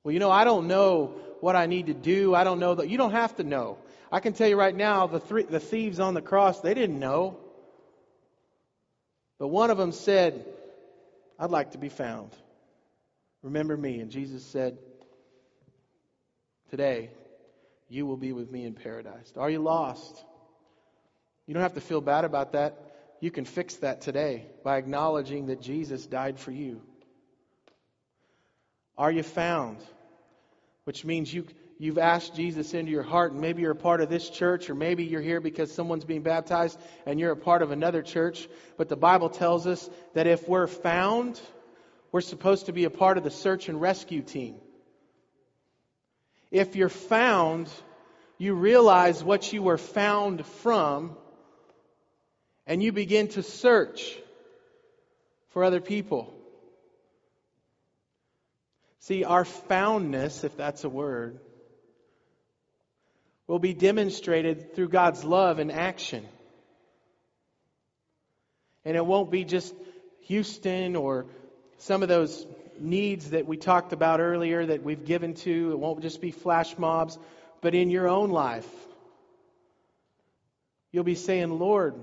Well, 0.03 0.13
you 0.13 0.19
know, 0.19 0.31
I 0.31 0.45
don't 0.45 0.67
know 0.67 1.15
what 1.41 1.55
I 1.55 1.67
need 1.67 1.87
to 1.87 1.95
do. 1.95 2.35
I 2.35 2.45
don't 2.45 2.59
know 2.59 2.75
that. 2.75 2.89
You 2.89 2.99
don't 2.99 3.13
have 3.13 3.37
to 3.37 3.45
know. 3.45 3.79
I 4.11 4.21
can 4.21 4.33
tell 4.33 4.49
you 4.49 4.57
right 4.57 4.75
now, 4.75 5.07
the, 5.07 5.21
three, 5.21 5.45
the 5.45 5.61
thieves 5.61 6.01
on 6.01 6.15
the 6.15 6.23
cross, 6.23 6.61
they 6.61 6.75
didn't 6.75 6.99
know. 6.99 7.39
But 9.39 9.49
one 9.49 9.71
of 9.71 9.79
them 9.79 9.93
said, 9.93 10.45
I'd 11.39 11.51
like 11.51 11.73
to 11.73 11.79
be 11.79 11.89
found. 11.89 12.31
Remember 13.43 13.77
me. 13.77 14.01
And 14.01 14.11
Jesus 14.11 14.45
said, 14.45 14.79
Today, 16.71 17.11
you 17.89 18.07
will 18.07 18.17
be 18.17 18.33
with 18.33 18.51
me 18.51 18.65
in 18.65 18.73
paradise. 18.73 19.33
Are 19.37 19.51
you 19.51 19.59
lost? 19.59 20.25
You 21.47 21.55
don't 21.55 21.63
have 21.63 21.75
to 21.75 21.81
feel 21.81 22.01
bad 22.01 22.25
about 22.25 22.53
that. 22.53 22.92
You 23.23 23.31
can 23.31 23.45
fix 23.45 23.77
that 23.77 24.01
today 24.01 24.47
by 24.65 24.79
acknowledging 24.79 25.47
that 25.47 25.61
Jesus 25.63 26.05
died 26.07 26.41
for 26.41 26.51
you. 26.51 26.83
Are 28.99 29.13
you 29.13 29.23
found? 29.23 29.79
Which 30.83 31.05
means 31.05 31.33
you, 31.33 31.47
you've 31.79 31.99
asked 31.99 32.35
Jesus 32.35 32.75
into 32.75 32.91
your 32.91 33.05
heart, 33.05 33.31
and 33.31 33.41
maybe 33.41 33.63
you're 33.63 33.71
a 33.71 33.77
part 33.77 34.01
of 34.01 34.09
this 34.09 34.29
church, 34.29 34.69
or 34.69 34.75
maybe 34.75 35.05
you're 35.05 35.21
here 35.21 35.41
because 35.41 35.73
someone's 35.73 36.05
being 36.05 36.23
baptized 36.23 36.77
and 37.07 37.21
you're 37.21 37.31
a 37.31 37.37
part 37.37 37.63
of 37.63 37.71
another 37.71 38.03
church. 38.03 38.49
But 38.77 38.89
the 38.89 38.97
Bible 38.97 39.29
tells 39.29 39.69
us 39.69 39.89
that 40.15 40.27
if 40.27 40.49
we're 40.49 40.67
found, 40.67 41.41
we're 42.11 42.23
supposed 42.23 42.67
to 42.67 42.73
be 42.73 42.87
a 42.87 42.91
part 42.91 43.19
of 43.19 43.23
the 43.23 43.31
search 43.31 43.69
and 43.69 43.81
rescue 43.81 44.23
team. 44.23 44.57
If 46.51 46.75
you're 46.75 46.89
found, 46.89 47.69
you 48.37 48.55
realize 48.55 49.23
what 49.23 49.53
you 49.53 49.63
were 49.63 49.79
found 49.79 50.45
from, 50.45 51.17
and 52.73 52.83
you 52.83 52.91
begin 52.91 53.29
to 53.29 53.43
search 53.43 54.17
for 55.51 55.63
other 55.63 55.83
people. 55.83 56.33
See, 59.01 59.25
our 59.25 59.45
foundness, 59.45 60.43
if 60.43 60.57
that's 60.57 60.83
a 60.83 60.89
word, 60.89 61.39
will 63.47 63.59
be 63.59 63.75
demonstrated 63.75 64.75
through 64.75 64.89
God's 64.89 65.23
love 65.23 65.59
and 65.59 65.71
action. 65.71 66.27
And 68.87 68.97
it 68.97 69.05
won't 69.05 69.31
be 69.31 69.45
just 69.45 69.75
Houston 70.23 70.97
or 70.97 71.27
some 71.77 72.03
of 72.03 72.09
those 72.09 72.47
needs 72.81 73.33
that 73.33 73.47
we 73.47 73.59
talked 73.59 73.93
about 73.93 74.19
earlier 74.19 74.65
that 74.65 74.83
we've 74.83 75.05
given 75.05 75.35
to. 75.35 75.73
It 75.73 75.79
won't 75.79 76.01
just 76.01 76.23
be 76.23 76.31
flash 76.31 76.79
mobs, 76.79 77.19
but 77.61 77.75
in 77.75 77.91
your 77.91 78.09
own 78.09 78.31
life. 78.31 78.67
You'll 80.91 81.05
be 81.05 81.17
saying, 81.17 81.51
Lord, 81.59 81.97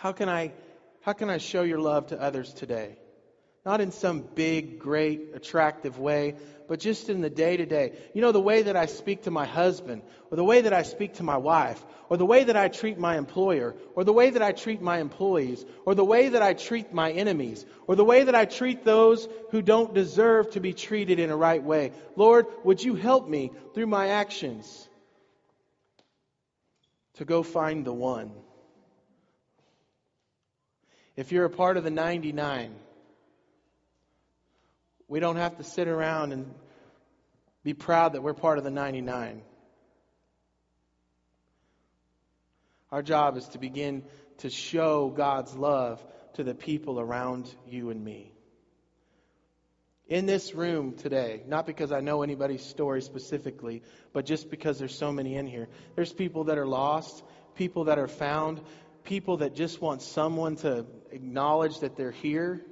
how 0.00 0.12
can 0.12 0.28
I, 0.28 0.52
how 1.02 1.12
can 1.12 1.28
I 1.28 1.38
show 1.38 1.62
your 1.62 1.80
love 1.80 2.08
to 2.08 2.20
others 2.20 2.52
today? 2.52 2.96
Not 3.66 3.80
in 3.80 3.90
some 3.90 4.20
big, 4.20 4.78
great, 4.78 5.30
attractive 5.34 5.98
way, 5.98 6.36
but 6.68 6.78
just 6.78 7.08
in 7.08 7.20
the 7.20 7.28
day 7.28 7.56
to 7.56 7.66
day. 7.66 7.98
You 8.14 8.22
know, 8.22 8.30
the 8.30 8.40
way 8.40 8.62
that 8.62 8.76
I 8.76 8.86
speak 8.86 9.24
to 9.24 9.32
my 9.32 9.44
husband, 9.44 10.02
or 10.30 10.36
the 10.36 10.44
way 10.44 10.60
that 10.60 10.72
I 10.72 10.84
speak 10.84 11.14
to 11.14 11.24
my 11.24 11.36
wife, 11.36 11.84
or 12.08 12.16
the 12.16 12.24
way 12.24 12.44
that 12.44 12.56
I 12.56 12.68
treat 12.68 12.98
my 12.98 13.18
employer, 13.18 13.74
or 13.96 14.04
the 14.04 14.12
way 14.12 14.30
that 14.30 14.40
I 14.40 14.52
treat 14.52 14.80
my 14.80 14.98
employees, 14.98 15.64
or 15.84 15.96
the 15.96 16.04
way 16.04 16.28
that 16.28 16.42
I 16.42 16.54
treat 16.54 16.92
my 16.92 17.10
enemies, 17.10 17.66
or 17.88 17.96
the 17.96 18.04
way 18.04 18.22
that 18.22 18.36
I 18.36 18.44
treat 18.44 18.84
those 18.84 19.28
who 19.50 19.62
don't 19.62 19.92
deserve 19.92 20.50
to 20.50 20.60
be 20.60 20.72
treated 20.74 21.18
in 21.18 21.30
a 21.30 21.36
right 21.36 21.62
way. 21.62 21.92
Lord, 22.14 22.46
would 22.62 22.82
you 22.82 22.94
help 22.94 23.28
me 23.28 23.50
through 23.74 23.88
my 23.88 24.08
actions 24.08 24.88
to 27.14 27.24
go 27.24 27.42
find 27.42 27.84
the 27.84 27.92
one? 27.92 28.30
If 31.18 31.32
you're 31.32 31.46
a 31.46 31.50
part 31.50 31.76
of 31.76 31.82
the 31.82 31.90
99, 31.90 32.76
we 35.08 35.18
don't 35.18 35.34
have 35.34 35.56
to 35.56 35.64
sit 35.64 35.88
around 35.88 36.32
and 36.32 36.54
be 37.64 37.74
proud 37.74 38.12
that 38.12 38.22
we're 38.22 38.34
part 38.34 38.56
of 38.56 38.62
the 38.62 38.70
99. 38.70 39.42
Our 42.92 43.02
job 43.02 43.36
is 43.36 43.48
to 43.48 43.58
begin 43.58 44.04
to 44.38 44.48
show 44.48 45.08
God's 45.08 45.56
love 45.56 46.00
to 46.34 46.44
the 46.44 46.54
people 46.54 47.00
around 47.00 47.52
you 47.66 47.90
and 47.90 48.04
me. 48.04 48.30
In 50.06 50.24
this 50.24 50.54
room 50.54 50.92
today, 50.92 51.42
not 51.48 51.66
because 51.66 51.90
I 51.90 51.98
know 51.98 52.22
anybody's 52.22 52.64
story 52.64 53.02
specifically, 53.02 53.82
but 54.12 54.24
just 54.24 54.50
because 54.50 54.78
there's 54.78 54.94
so 54.94 55.10
many 55.10 55.34
in 55.34 55.48
here, 55.48 55.66
there's 55.96 56.12
people 56.12 56.44
that 56.44 56.58
are 56.58 56.66
lost, 56.66 57.24
people 57.56 57.86
that 57.86 57.98
are 57.98 58.06
found, 58.06 58.60
people 59.08 59.38
that 59.38 59.54
just 59.54 59.80
want 59.80 60.02
someone 60.02 60.56
to 60.56 60.86
acknowledge 61.10 61.80
that 61.80 61.96
they're 61.96 62.10
here 62.10 62.64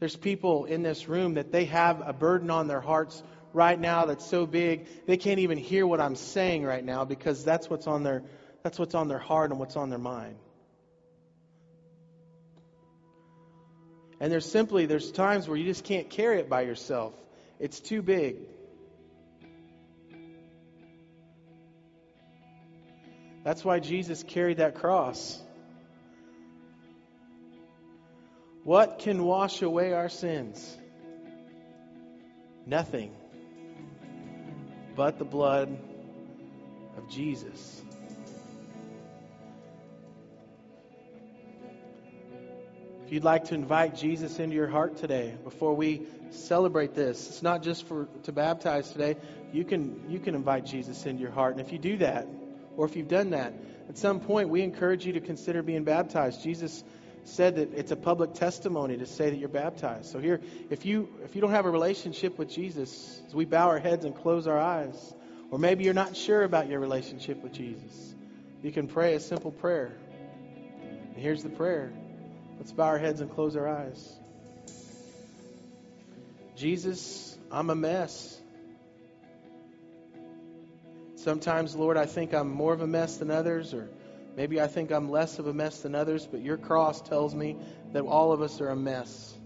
there's 0.00 0.16
people 0.16 0.64
in 0.64 0.82
this 0.82 1.08
room 1.08 1.34
that 1.34 1.52
they 1.52 1.66
have 1.66 2.02
a 2.06 2.12
burden 2.12 2.50
on 2.50 2.66
their 2.66 2.80
hearts 2.80 3.22
right 3.52 3.78
now 3.78 4.06
that's 4.06 4.26
so 4.26 4.46
big 4.46 4.86
they 5.06 5.16
can't 5.16 5.38
even 5.38 5.58
hear 5.58 5.86
what 5.86 6.00
I'm 6.00 6.16
saying 6.16 6.64
right 6.64 6.84
now 6.84 7.04
because 7.04 7.44
that's 7.44 7.70
what's 7.70 7.86
on 7.86 8.02
their 8.02 8.22
that's 8.62 8.78
what's 8.78 8.94
on 8.94 9.08
their 9.08 9.18
heart 9.18 9.50
and 9.50 9.58
what's 9.58 9.76
on 9.76 9.88
their 9.90 9.98
mind. 9.98 10.36
And 14.20 14.32
there's 14.32 14.50
simply 14.50 14.86
there's 14.86 15.12
times 15.12 15.48
where 15.48 15.56
you 15.56 15.64
just 15.64 15.84
can't 15.84 16.10
carry 16.10 16.40
it 16.40 16.48
by 16.48 16.62
yourself. 16.62 17.14
It's 17.60 17.80
too 17.80 18.02
big. 18.02 18.36
That's 23.48 23.64
why 23.64 23.80
Jesus 23.80 24.22
carried 24.22 24.58
that 24.58 24.74
cross. 24.74 25.40
What 28.62 28.98
can 28.98 29.24
wash 29.24 29.62
away 29.62 29.94
our 29.94 30.10
sins? 30.10 30.76
Nothing 32.66 33.10
but 34.94 35.18
the 35.18 35.24
blood 35.24 35.74
of 36.98 37.08
Jesus. 37.08 37.80
If 43.06 43.12
you'd 43.12 43.24
like 43.24 43.44
to 43.44 43.54
invite 43.54 43.96
Jesus 43.96 44.38
into 44.38 44.56
your 44.56 44.68
heart 44.68 44.98
today, 44.98 45.34
before 45.42 45.72
we 45.72 46.02
celebrate 46.32 46.94
this, 46.94 47.28
it's 47.28 47.42
not 47.42 47.62
just 47.62 47.86
for 47.86 48.08
to 48.24 48.32
baptize 48.32 48.92
today. 48.92 49.16
You 49.54 49.64
can 49.64 50.10
you 50.10 50.18
can 50.18 50.34
invite 50.34 50.66
Jesus 50.66 51.06
into 51.06 51.22
your 51.22 51.30
heart, 51.30 51.56
and 51.56 51.66
if 51.66 51.72
you 51.72 51.78
do 51.78 51.96
that, 51.96 52.28
or 52.78 52.86
if 52.86 52.94
you've 52.94 53.08
done 53.08 53.30
that, 53.30 53.52
at 53.88 53.98
some 53.98 54.20
point 54.20 54.50
we 54.50 54.62
encourage 54.62 55.04
you 55.04 55.14
to 55.14 55.20
consider 55.20 55.62
being 55.64 55.82
baptized. 55.82 56.44
Jesus 56.44 56.84
said 57.24 57.56
that 57.56 57.74
it's 57.74 57.90
a 57.90 57.96
public 57.96 58.34
testimony 58.34 58.96
to 58.96 59.04
say 59.04 59.30
that 59.30 59.36
you're 59.36 59.48
baptized. 59.48 60.12
So 60.12 60.20
here, 60.20 60.40
if 60.70 60.86
you 60.86 61.08
if 61.24 61.34
you 61.34 61.40
don't 61.40 61.50
have 61.50 61.66
a 61.66 61.70
relationship 61.70 62.38
with 62.38 62.48
Jesus, 62.48 63.20
as 63.26 63.34
we 63.34 63.44
bow 63.44 63.66
our 63.66 63.80
heads 63.80 64.04
and 64.04 64.14
close 64.14 64.46
our 64.46 64.58
eyes, 64.58 65.14
or 65.50 65.58
maybe 65.58 65.82
you're 65.84 65.92
not 65.92 66.16
sure 66.16 66.44
about 66.44 66.68
your 66.68 66.78
relationship 66.78 67.42
with 67.42 67.52
Jesus, 67.52 68.14
you 68.62 68.70
can 68.70 68.86
pray 68.86 69.14
a 69.14 69.20
simple 69.20 69.50
prayer. 69.50 69.92
And 70.80 71.16
here's 71.16 71.42
the 71.42 71.50
prayer. 71.50 71.92
Let's 72.58 72.70
bow 72.70 72.84
our 72.84 72.98
heads 72.98 73.20
and 73.20 73.28
close 73.28 73.56
our 73.56 73.68
eyes. 73.68 74.18
Jesus, 76.54 77.36
I'm 77.50 77.70
a 77.70 77.74
mess. 77.74 78.37
Sometimes, 81.22 81.74
Lord, 81.74 81.96
I 81.96 82.06
think 82.06 82.32
I'm 82.32 82.50
more 82.50 82.72
of 82.72 82.80
a 82.80 82.86
mess 82.86 83.16
than 83.16 83.30
others, 83.30 83.74
or 83.74 83.88
Maybe 84.38 84.60
I 84.60 84.68
think 84.68 84.92
I'm 84.92 85.10
less 85.10 85.40
of 85.40 85.48
a 85.48 85.52
mess 85.52 85.80
than 85.80 85.96
others, 85.96 86.24
but 86.24 86.42
your 86.42 86.58
cross 86.58 87.02
tells 87.02 87.34
me 87.34 87.56
that 87.92 88.04
all 88.04 88.30
of 88.30 88.40
us 88.40 88.60
are 88.60 88.68
a 88.68 88.76
mess. 88.76 89.36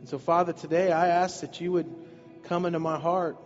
And 0.00 0.08
so, 0.08 0.18
Father, 0.18 0.52
today 0.52 0.90
I 0.90 1.06
ask 1.06 1.42
that 1.42 1.60
you 1.60 1.70
would 1.70 1.86
come 2.48 2.66
into 2.66 2.80
my 2.80 2.98
heart. 2.98 3.36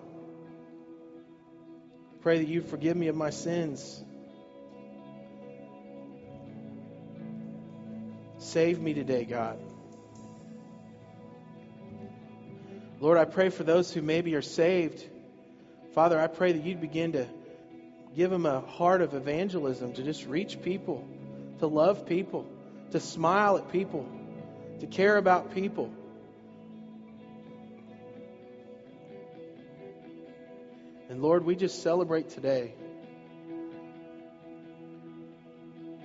Pray 2.23 2.39
that 2.39 2.49
you 2.49 2.63
forgive 2.63 2.97
me 2.97 3.09
of 3.09 3.15
my 3.15 3.29
sins. 3.29 4.03
Save 8.39 8.81
me 8.81 8.95
today, 8.95 9.27
God. 9.27 9.59
Lord, 12.99 13.19
I 13.19 13.27
pray 13.27 13.51
for 13.51 13.63
those 13.63 13.93
who 13.93 14.01
maybe 14.01 14.35
are 14.37 14.41
saved. 14.41 15.05
Father, 15.95 16.19
I 16.19 16.27
pray 16.27 16.53
that 16.53 16.65
you'd 16.65 16.81
begin 16.81 17.13
to 17.13 17.27
give 18.17 18.31
them 18.31 18.47
a 18.47 18.61
heart 18.61 19.03
of 19.03 19.13
evangelism 19.13 19.93
to 19.95 20.03
just 20.03 20.27
reach 20.27 20.63
people, 20.63 21.07
to 21.59 21.67
love 21.67 22.07
people, 22.07 22.47
to 22.93 23.01
smile 23.01 23.59
at 23.59 23.71
people, 23.71 24.09
to 24.81 24.87
care 24.87 25.19
about 25.19 25.55
people. 25.55 25.93
And 31.11 31.21
Lord, 31.21 31.45
we 31.45 31.57
just 31.57 31.83
celebrate 31.83 32.31
today 32.31 32.73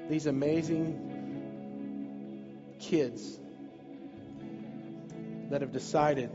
these 0.10 0.26
amazing 0.26 1.14
kids 2.80 3.40
that 5.50 5.62
have 5.62 5.72
decided 5.72 6.30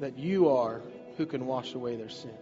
that 0.00 0.18
you 0.18 0.48
are 0.48 0.80
who 1.16 1.26
can 1.26 1.46
wash 1.46 1.74
away 1.74 1.96
their 1.96 2.08
sin. 2.08 2.34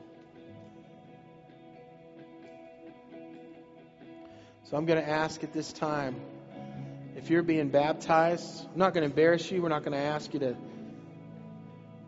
So 4.64 4.76
I'm 4.76 4.86
going 4.86 5.02
to 5.02 5.08
ask 5.08 5.42
at 5.42 5.52
this 5.52 5.72
time 5.72 6.16
if 7.16 7.30
you're 7.30 7.42
being 7.42 7.68
baptized, 7.68 8.66
I'm 8.72 8.78
not 8.78 8.94
going 8.94 9.02
to 9.02 9.10
embarrass 9.10 9.50
you. 9.50 9.60
We're 9.62 9.70
not 9.70 9.82
going 9.82 9.96
to 9.96 10.04
ask 10.04 10.32
you 10.32 10.40
to 10.40 10.56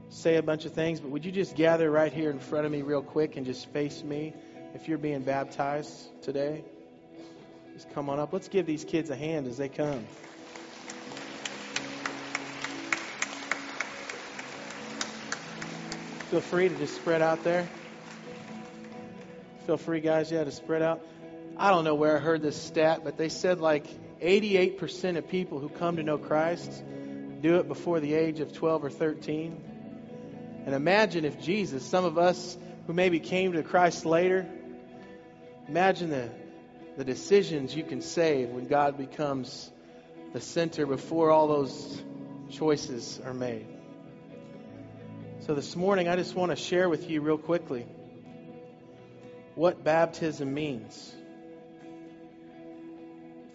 say 0.09 0.37
a 0.37 0.43
bunch 0.43 0.67
of 0.67 0.73
things, 0.73 1.01
but 1.01 1.11
would 1.11 1.25
you 1.25 1.33
just 1.33 1.57
gather 1.57 1.91
right 1.91 2.13
here 2.13 2.31
in 2.31 2.39
front 2.39 2.67
of 2.67 2.73
me 2.73 2.83
real 2.83 3.03
quick 3.03 3.37
and 3.37 3.47
just 3.47 3.67
face 3.71 4.03
me 4.05 4.35
if 4.75 4.89
you're 4.89 4.99
being 4.99 5.23
baptized 5.23 6.23
today? 6.23 6.63
Just 7.73 7.91
come 7.93 8.09
on 8.09 8.21
up. 8.21 8.33
Let's 8.33 8.49
give 8.49 8.67
these 8.67 8.85
kids 8.85 9.11
a 9.11 9.17
hand 9.17 9.47
as 9.47 9.57
they 9.57 9.69
come. 9.69 10.05
Feel 16.31 16.41
free 16.41 16.69
to 16.69 16.77
just 16.77 16.95
spread 16.95 17.23
out 17.23 17.43
there. 17.43 17.69
Feel 19.67 19.77
free, 19.77 20.01
guys, 20.01 20.31
yeah, 20.31 20.45
to 20.45 20.53
spread 20.53 20.81
out. 20.81 21.05
I 21.57 21.71
don't 21.71 21.83
know 21.83 21.97
where 21.97 22.17
I 22.17 22.21
heard 22.21 22.41
this 22.41 22.55
stat, 22.55 23.01
but 23.03 23.17
they 23.17 23.29
said 23.29 23.61
like 23.61 23.85
88% 24.21 25.17
of 25.17 25.29
people 25.29 25.59
who 25.59 25.69
come 25.69 25.97
to 25.97 26.05
know 26.05 26.19
Christ 26.19 26.85
do 27.41 27.57
it 27.57 27.67
before 27.67 27.99
the 27.99 28.15
age 28.15 28.39
of 28.39 28.53
12 28.53 28.85
or 28.85 28.91
13. 28.91 30.63
And 30.67 30.73
imagine 30.73 31.25
if 31.25 31.41
Jesus, 31.41 31.85
some 31.85 32.05
of 32.05 32.17
us 32.17 32.57
who 32.87 32.93
maybe 32.93 33.19
came 33.19 33.55
to 33.55 33.65
Christ 33.65 34.07
later, 34.07 34.47
imagine 35.67 36.11
the, 36.11 36.31
the 36.97 37.05
decisions 37.05 37.75
you 37.75 37.83
can 37.83 38.03
save 38.03 38.51
when 38.51 38.69
God 38.69 38.97
becomes 38.97 39.69
the 40.33 40.41
center 40.41 40.87
before 40.87 41.33
all 41.33 41.49
those 41.49 42.01
choices 42.51 43.21
are 43.25 43.35
made. 43.35 43.80
So 45.51 45.57
this 45.57 45.75
morning, 45.75 46.07
I 46.07 46.15
just 46.15 46.37
want 46.37 46.53
to 46.53 46.57
share 46.57 46.89
with 46.89 47.11
you 47.11 47.23
real 47.23 47.37
quickly 47.37 47.85
what 49.57 49.83
baptism 49.83 50.55
means. 50.55 51.13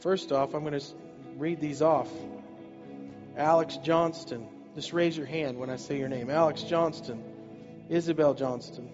First 0.02 0.34
off, 0.34 0.54
I'm 0.54 0.66
going 0.66 0.78
to 0.78 0.86
read 1.38 1.62
these 1.62 1.82
off. 1.82 2.10
Alex 3.38 3.78
Johnston. 3.78 4.46
Just 4.76 4.92
raise 4.92 5.16
your 5.16 5.26
hand 5.26 5.58
when 5.58 5.70
I 5.70 5.78
say 5.78 5.98
your 5.98 6.10
name. 6.10 6.30
Alex 6.30 6.64
Johnston, 6.64 7.24
Isabel 7.88 8.34
Johnston, 8.34 8.90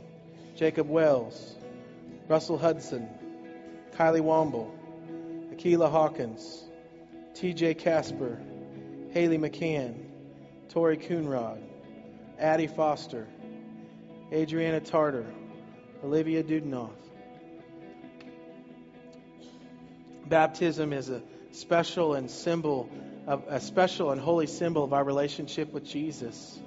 Jacob 0.56 0.88
Wells, 0.88 1.56
Russell 2.28 2.60
Hudson, 2.60 3.10
Kylie 3.96 4.22
Womble, 4.22 4.70
Akila 5.52 5.90
Hawkins, 5.90 6.64
TJ 7.34 7.80
Casper, 7.80 8.40
Haley 9.10 9.40
McCann, 9.40 9.96
Tori 10.70 10.98
Coonrod, 10.98 11.64
Addie 12.42 12.66
Foster, 12.66 13.28
Adriana 14.34 14.80
Tartar, 14.80 15.28
Olivia 16.04 16.44
Dudenoff. 16.44 16.90
Baptism 20.28 20.92
is 20.92 21.10
a 21.10 21.22
special 21.52 22.16
and 22.16 22.32
symbol 22.32 22.90
of 23.28 23.44
a 23.48 23.60
special 23.60 24.10
and 24.10 24.20
holy 24.20 24.48
symbol 24.48 24.84
of 24.84 24.92
our 24.92 25.04
relationship 25.04 25.72
with 25.72 25.86
Jesus. 25.86 26.60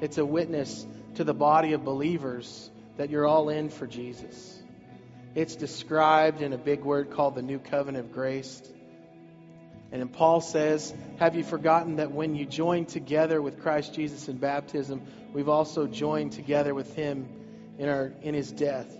It's 0.00 0.16
a 0.16 0.24
witness 0.24 0.86
to 1.16 1.24
the 1.24 1.34
body 1.34 1.74
of 1.74 1.84
believers 1.84 2.70
that 2.96 3.10
you're 3.10 3.26
all 3.26 3.50
in 3.50 3.68
for 3.68 3.86
Jesus. 3.86 4.62
It's 5.34 5.56
described 5.56 6.40
in 6.40 6.54
a 6.54 6.58
big 6.58 6.84
word 6.84 7.10
called 7.10 7.34
the 7.34 7.42
new 7.42 7.58
covenant 7.58 8.06
of 8.06 8.12
grace. 8.12 8.62
And 9.92 10.00
then 10.00 10.08
Paul 10.08 10.40
says, 10.40 10.92
Have 11.18 11.36
you 11.36 11.44
forgotten 11.44 11.96
that 11.96 12.10
when 12.10 12.34
you 12.34 12.46
join 12.46 12.86
together 12.86 13.42
with 13.42 13.60
Christ 13.60 13.92
Jesus 13.94 14.26
in 14.26 14.38
baptism, 14.38 15.02
we've 15.34 15.50
also 15.50 15.86
joined 15.86 16.32
together 16.32 16.74
with 16.74 16.94
him 16.94 17.28
in, 17.78 17.90
our, 17.90 18.12
in 18.22 18.34
his 18.34 18.50
death? 18.50 18.90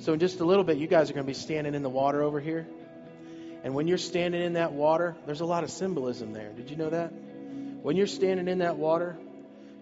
So, 0.00 0.12
in 0.12 0.18
just 0.18 0.40
a 0.40 0.44
little 0.44 0.64
bit, 0.64 0.78
you 0.78 0.88
guys 0.88 1.08
are 1.08 1.12
going 1.12 1.24
to 1.24 1.30
be 1.30 1.38
standing 1.38 1.74
in 1.74 1.82
the 1.82 1.88
water 1.88 2.22
over 2.22 2.40
here. 2.40 2.66
And 3.62 3.74
when 3.74 3.86
you're 3.86 3.98
standing 3.98 4.42
in 4.42 4.54
that 4.54 4.72
water, 4.72 5.14
there's 5.24 5.40
a 5.40 5.46
lot 5.46 5.62
of 5.62 5.70
symbolism 5.70 6.32
there. 6.32 6.50
Did 6.50 6.68
you 6.68 6.76
know 6.76 6.90
that? 6.90 7.12
When 7.82 7.96
you're 7.96 8.08
standing 8.08 8.48
in 8.48 8.58
that 8.58 8.76
water, 8.76 9.18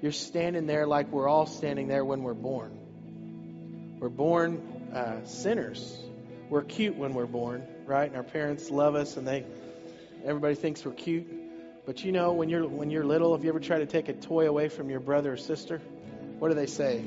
you're 0.02 0.12
standing 0.12 0.66
there 0.66 0.86
like 0.86 1.10
we're 1.10 1.28
all 1.28 1.46
standing 1.46 1.88
there 1.88 2.04
when 2.04 2.22
we're 2.22 2.34
born. 2.34 3.96
We're 4.00 4.08
born 4.10 4.92
uh, 4.94 5.24
sinners. 5.24 5.98
We're 6.50 6.62
cute 6.62 6.96
when 6.96 7.14
we're 7.14 7.26
born, 7.26 7.66
right? 7.86 8.08
And 8.08 8.16
our 8.16 8.22
parents 8.22 8.70
love 8.70 8.94
us 8.94 9.16
and 9.16 9.26
they 9.26 9.44
Everybody 10.24 10.54
thinks 10.56 10.84
we're 10.84 10.92
cute. 10.92 11.26
But 11.86 12.04
you 12.04 12.12
know, 12.12 12.32
when 12.32 12.48
you're 12.48 12.66
when 12.66 12.90
you're 12.90 13.04
little, 13.04 13.34
have 13.34 13.44
you 13.44 13.50
ever 13.50 13.60
tried 13.60 13.78
to 13.78 13.86
take 13.86 14.08
a 14.08 14.12
toy 14.12 14.48
away 14.48 14.68
from 14.68 14.90
your 14.90 15.00
brother 15.00 15.32
or 15.32 15.36
sister? 15.36 15.80
What 16.38 16.48
do 16.48 16.54
they 16.54 16.66
say? 16.66 17.02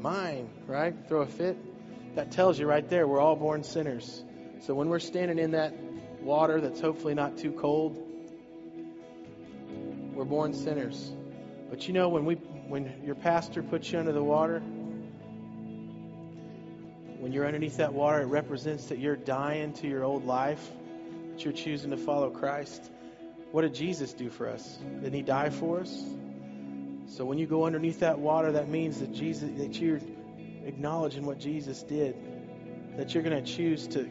Mine, 0.00 0.48
right? 0.66 0.94
Throw 1.08 1.22
a 1.22 1.26
fit. 1.26 1.56
That 2.16 2.32
tells 2.32 2.58
you 2.58 2.66
right 2.66 2.88
there 2.88 3.06
we're 3.06 3.20
all 3.20 3.36
born 3.36 3.62
sinners. 3.62 4.24
So 4.62 4.74
when 4.74 4.88
we're 4.88 5.00
standing 5.00 5.38
in 5.38 5.52
that 5.52 5.74
water 6.22 6.60
that's 6.60 6.80
hopefully 6.80 7.14
not 7.14 7.38
too 7.38 7.52
cold, 7.52 8.02
we're 10.14 10.24
born 10.24 10.54
sinners. 10.54 11.12
But 11.70 11.86
you 11.86 11.94
know 11.94 12.08
when 12.08 12.24
we 12.24 12.34
when 12.34 13.02
your 13.04 13.16
pastor 13.16 13.62
puts 13.62 13.92
you 13.92 13.98
under 13.98 14.12
the 14.12 14.24
water, 14.24 14.60
when 17.20 17.32
you're 17.32 17.46
underneath 17.46 17.76
that 17.76 17.92
water, 17.92 18.22
it 18.22 18.26
represents 18.26 18.86
that 18.86 18.98
you're 18.98 19.16
dying 19.16 19.72
to 19.74 19.86
your 19.86 20.04
old 20.04 20.24
life 20.24 20.68
that 21.36 21.44
you're 21.44 21.52
choosing 21.52 21.90
to 21.90 21.98
follow 21.98 22.30
Christ. 22.30 22.90
What 23.52 23.60
did 23.60 23.74
Jesus 23.74 24.14
do 24.14 24.30
for 24.30 24.48
us? 24.48 24.78
Didn't 25.02 25.12
he 25.12 25.20
die 25.20 25.50
for 25.50 25.80
us? 25.80 26.02
So 27.08 27.26
when 27.26 27.36
you 27.36 27.46
go 27.46 27.66
underneath 27.66 28.00
that 28.00 28.18
water, 28.18 28.52
that 28.52 28.70
means 28.70 29.00
that 29.00 29.12
Jesus 29.12 29.50
that 29.58 29.78
you're 29.78 30.00
acknowledging 30.64 31.26
what 31.26 31.38
Jesus 31.38 31.82
did. 31.82 32.16
That 32.96 33.12
you're 33.12 33.22
going 33.22 33.44
to 33.44 33.52
choose 33.52 33.86
to 33.88 34.08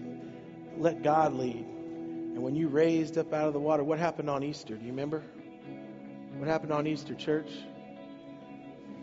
let 0.78 1.02
God 1.02 1.34
lead. 1.34 1.66
And 1.66 2.44
when 2.44 2.54
you 2.54 2.68
raised 2.68 3.18
up 3.18 3.34
out 3.34 3.48
of 3.48 3.54
the 3.54 3.60
water, 3.60 3.84
what 3.84 3.98
happened 3.98 4.30
on 4.30 4.44
Easter? 4.44 4.76
Do 4.76 4.86
you 4.86 4.92
remember? 4.92 5.24
What 6.38 6.48
happened 6.48 6.74
on 6.74 6.86
Easter, 6.86 7.16
church? 7.16 7.50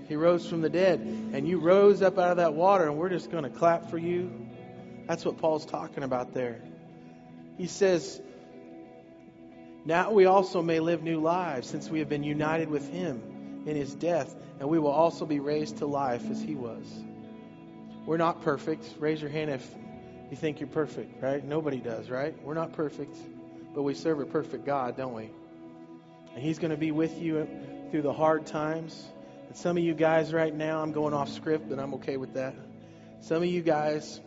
He 0.07 0.15
rose 0.15 0.49
from 0.49 0.61
the 0.61 0.71
dead, 0.71 1.01
and 1.01 1.49
you 1.49 1.59
rose 1.59 2.03
up 2.03 2.19
out 2.19 2.31
of 2.31 2.37
that 2.37 2.55
water, 2.55 2.87
and 2.87 2.97
we're 2.97 3.09
just 3.09 3.33
going 3.33 3.43
to 3.43 3.51
clap 3.51 3.91
for 3.91 3.99
you. 3.99 4.31
That's 5.09 5.25
what 5.25 5.39
Paul's 5.39 5.67
talking 5.67 6.05
about 6.05 6.33
there. 6.35 6.63
He 7.57 7.67
says, 7.67 8.21
Now 9.85 10.13
we 10.13 10.27
also 10.27 10.63
may 10.63 10.81
live 10.81 11.03
new 11.03 11.21
lives, 11.21 11.69
since 11.69 11.89
we 11.89 11.99
have 11.99 12.09
been 12.09 12.25
united 12.25 12.69
with 12.69 12.89
him 12.91 13.63
in 13.67 13.77
his 13.77 13.95
death, 13.95 14.35
and 14.59 14.69
we 14.69 14.79
will 14.79 14.91
also 14.91 15.27
be 15.27 15.41
raised 15.41 15.79
to 15.79 15.87
life 15.87 16.29
as 16.31 16.41
he 16.41 16.55
was. 16.55 16.87
We're 18.07 18.17
not 18.17 18.43
perfect. 18.43 18.85
Raise 18.99 19.21
your 19.21 19.31
hand 19.31 19.51
if 19.51 19.69
you 20.31 20.37
think 20.37 20.61
you're 20.61 20.69
perfect, 20.69 21.23
right? 21.23 21.45
Nobody 21.45 21.79
does, 21.79 22.11
right? 22.11 22.35
We're 22.43 22.55
not 22.55 22.73
perfect, 22.73 23.17
but 23.75 23.83
we 23.83 23.95
serve 23.95 24.19
a 24.21 24.25
perfect 24.25 24.65
God, 24.65 24.97
don't 24.97 25.15
we? 25.15 25.31
And 26.35 26.43
he's 26.43 26.59
going 26.59 26.71
to 26.71 26.77
be 26.77 26.91
with 26.91 27.21
you 27.21 27.47
through 27.91 28.03
the 28.03 28.13
hard 28.13 28.47
times. 28.47 29.05
And 29.49 29.57
some 29.57 29.77
of 29.77 29.85
you 29.85 29.95
guys 29.95 30.33
right 30.33 30.55
now, 30.55 30.83
I'm 30.83 30.93
going 30.93 31.15
off 31.15 31.29
script, 31.29 31.69
but 31.69 31.79
I'm 31.79 31.95
okay 31.95 32.17
with 32.17 32.35
that. 32.35 32.55
Some 33.21 33.39
of 33.39 33.49
you 33.49 33.63
guys, 33.63 34.21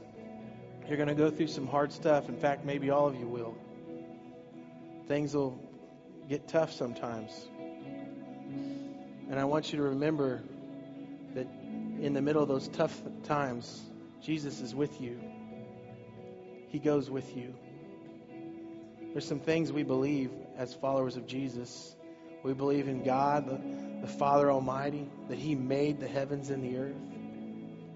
you're 0.88 0.98
going 0.98 1.10
to 1.10 1.16
go 1.16 1.32
through 1.32 1.48
some 1.48 1.68
hard 1.68 1.92
stuff. 1.92 2.30
In 2.30 2.38
fact, 2.38 2.64
maybe 2.64 2.90
all 2.90 3.08
of 3.08 3.16
you 3.16 3.28
will. 3.28 3.56
Things 5.08 5.34
will 5.34 5.60
get 6.30 6.48
tough 6.48 6.74
sometimes. 6.74 7.32
And 9.30 9.40
I 9.40 9.46
want 9.46 9.72
you 9.72 9.78
to 9.78 9.84
remember 9.84 10.44
that 11.34 11.48
in 12.00 12.14
the 12.14 12.22
middle 12.22 12.42
of 12.42 12.48
those 12.48 12.68
tough 12.68 12.96
times, 13.24 13.82
Jesus 14.22 14.62
is 14.62 14.76
with 14.76 15.02
you. 15.02 15.20
He 16.70 16.80
goes 16.80 17.10
with 17.10 17.36
you. 17.36 17.56
There's 19.12 19.28
some 19.28 19.40
things 19.40 19.72
we 19.72 19.84
believe 19.84 20.30
as 20.58 20.74
followers 20.74 21.16
of 21.16 21.26
Jesus. 21.26 21.96
We 22.44 22.54
believe 22.54 22.88
in 22.88 23.04
God, 23.04 23.48
the, 23.48 24.06
the 24.06 24.12
Father 24.12 24.52
Almighty, 24.52 25.10
that 25.30 25.38
He 25.38 25.56
made 25.56 26.00
the 26.00 26.08
heavens 26.08 26.50
and 26.50 26.64
the 26.64 26.78
earth, 26.78 26.96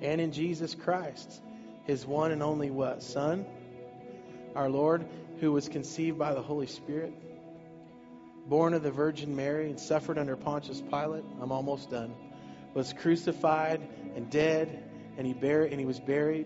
and 0.01 0.21
in 0.21 0.31
Jesus 0.31 0.73
Christ 0.73 1.41
his 1.89 2.05
one 2.05 2.31
and 2.31 2.43
only 2.43 2.69
what? 2.69 3.01
Son, 3.01 3.47
our 4.55 4.69
Lord, 4.69 5.07
who 5.39 5.51
was 5.51 5.67
conceived 5.67 6.19
by 6.19 6.35
the 6.35 6.41
Holy 6.41 6.67
Spirit, 6.67 7.11
born 8.47 8.75
of 8.75 8.83
the 8.83 8.91
Virgin 8.91 9.35
Mary, 9.35 9.71
and 9.71 9.79
suffered 9.79 10.19
under 10.19 10.35
Pontius 10.35 10.81
Pilate. 10.81 11.23
I'm 11.41 11.51
almost 11.51 11.89
done. 11.89 12.13
Was 12.75 12.93
crucified 12.93 13.81
and 14.15 14.29
dead, 14.29 14.83
and 15.17 15.25
he 15.25 15.33
buried, 15.33 15.71
and 15.71 15.79
he 15.79 15.87
was 15.87 15.99
buried. 15.99 16.45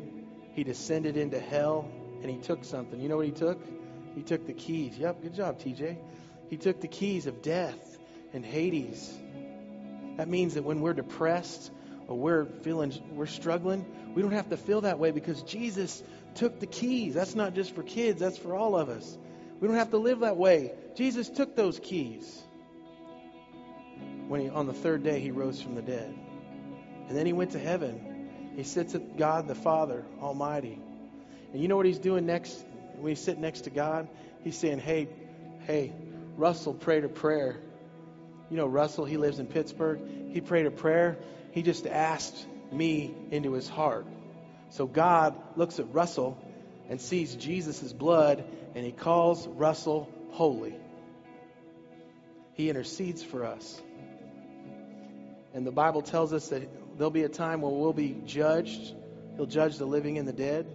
He 0.54 0.64
descended 0.64 1.18
into 1.18 1.42
hell, 1.42 1.92
and 2.22 2.32
he 2.32 2.38
took 2.38 2.64
something. 2.64 3.02
You 3.02 3.10
know 3.10 3.18
what 3.18 3.26
he 3.26 3.34
took? 3.34 3.62
He 4.16 4.22
took 4.22 4.48
the 4.48 4.54
keys. 4.54 4.98
Yep, 4.98 5.24
good 5.24 5.34
job, 5.34 5.60
TJ. 5.60 5.98
He 6.50 6.56
took 6.56 6.80
the 6.80 6.88
keys 6.88 7.28
of 7.28 7.42
death 7.42 7.98
and 8.32 8.46
Hades. 8.46 9.14
That 10.16 10.30
means 10.30 10.54
that 10.54 10.64
when 10.64 10.80
we're 10.80 10.94
depressed 10.94 11.70
or 12.08 12.18
we're 12.18 12.46
feeling 12.46 12.94
we're 13.12 13.26
struggling, 13.26 13.86
we 14.14 14.22
don't 14.22 14.32
have 14.32 14.50
to 14.50 14.58
feel 14.58 14.82
that 14.82 15.00
way 15.00 15.12
because 15.12 15.42
Jesus 15.44 16.04
took 16.36 16.60
the 16.60 16.68
keys. 16.68 17.14
That's 17.14 17.36
not 17.36 17.54
just 17.54 17.76
for 17.76 17.84
kids, 17.84 18.20
that's 18.20 18.38
for 18.38 18.56
all 18.56 18.76
of 18.78 18.90
us. 18.90 19.18
We 19.60 19.68
don't 19.68 19.78
have 19.78 19.92
to 19.92 19.98
live 19.98 20.22
that 20.22 20.38
way. 20.38 20.74
Jesus 20.96 21.30
took 21.30 21.56
those 21.56 21.80
keys. 21.80 22.42
When 24.28 24.42
he, 24.42 24.50
on 24.50 24.68
the 24.68 24.74
third 24.74 25.04
day 25.04 25.20
he 25.20 25.32
rose 25.32 25.62
from 25.62 25.76
the 25.76 25.82
dead. 25.82 26.14
And 27.08 27.18
then 27.18 27.26
he 27.26 27.34
went 27.34 27.52
to 27.52 27.60
heaven. 27.60 28.54
He 28.56 28.64
sits 28.64 28.96
at 28.96 29.18
God 29.18 29.48
the 29.48 29.56
Father 29.56 30.06
Almighty. 30.22 30.80
And 31.52 31.62
you 31.62 31.68
know 31.68 31.76
what 31.76 31.86
he's 31.86 32.00
doing 32.00 32.26
next 32.26 32.66
when 32.96 33.10
he's 33.10 33.20
sitting 33.20 33.42
next 33.42 33.62
to 33.62 33.70
God? 33.70 34.08
He's 34.44 34.58
saying, 34.58 34.80
Hey, 34.80 35.10
hey, 35.68 35.94
Russell 36.38 36.74
prayed 36.74 37.04
a 37.04 37.10
prayer. 37.10 37.58
You 38.50 38.58
know 38.58 38.68
Russell, 38.68 39.06
he 39.06 39.18
lives 39.18 39.40
in 39.40 39.48
Pittsburgh. 39.48 40.00
He 40.32 40.42
prayed 40.42 40.66
a 40.66 40.72
prayer 40.72 41.18
He 41.54 41.62
just 41.62 41.86
asked 41.86 42.48
me 42.72 43.14
into 43.30 43.54
his 43.54 43.70
heart. 43.70 44.08
So 44.70 44.88
God 44.88 45.36
looks 45.56 45.80
at 45.80 45.94
Russell 45.94 46.38
and 46.90 47.00
sees 47.00 47.36
Jesus' 47.36 47.94
blood, 47.94 48.44
and 48.74 48.84
he 48.84 48.92
calls 48.92 49.48
Russell 49.48 50.10
holy. 50.32 50.76
He 52.56 52.70
intercedes 52.70 53.24
for 53.24 53.46
us. 53.46 53.82
And 55.54 55.66
the 55.66 55.72
Bible 55.72 56.02
tells 56.02 56.34
us 56.34 56.48
that 56.50 56.68
there'll 56.98 57.12
be 57.12 57.24
a 57.24 57.30
time 57.30 57.62
when 57.62 57.80
we'll 57.80 57.94
be 57.94 58.18
judged. 58.26 58.96
He'll 59.36 59.46
judge 59.46 59.78
the 59.78 59.86
living 59.86 60.18
and 60.18 60.28
the 60.28 60.34
dead. 60.34 60.66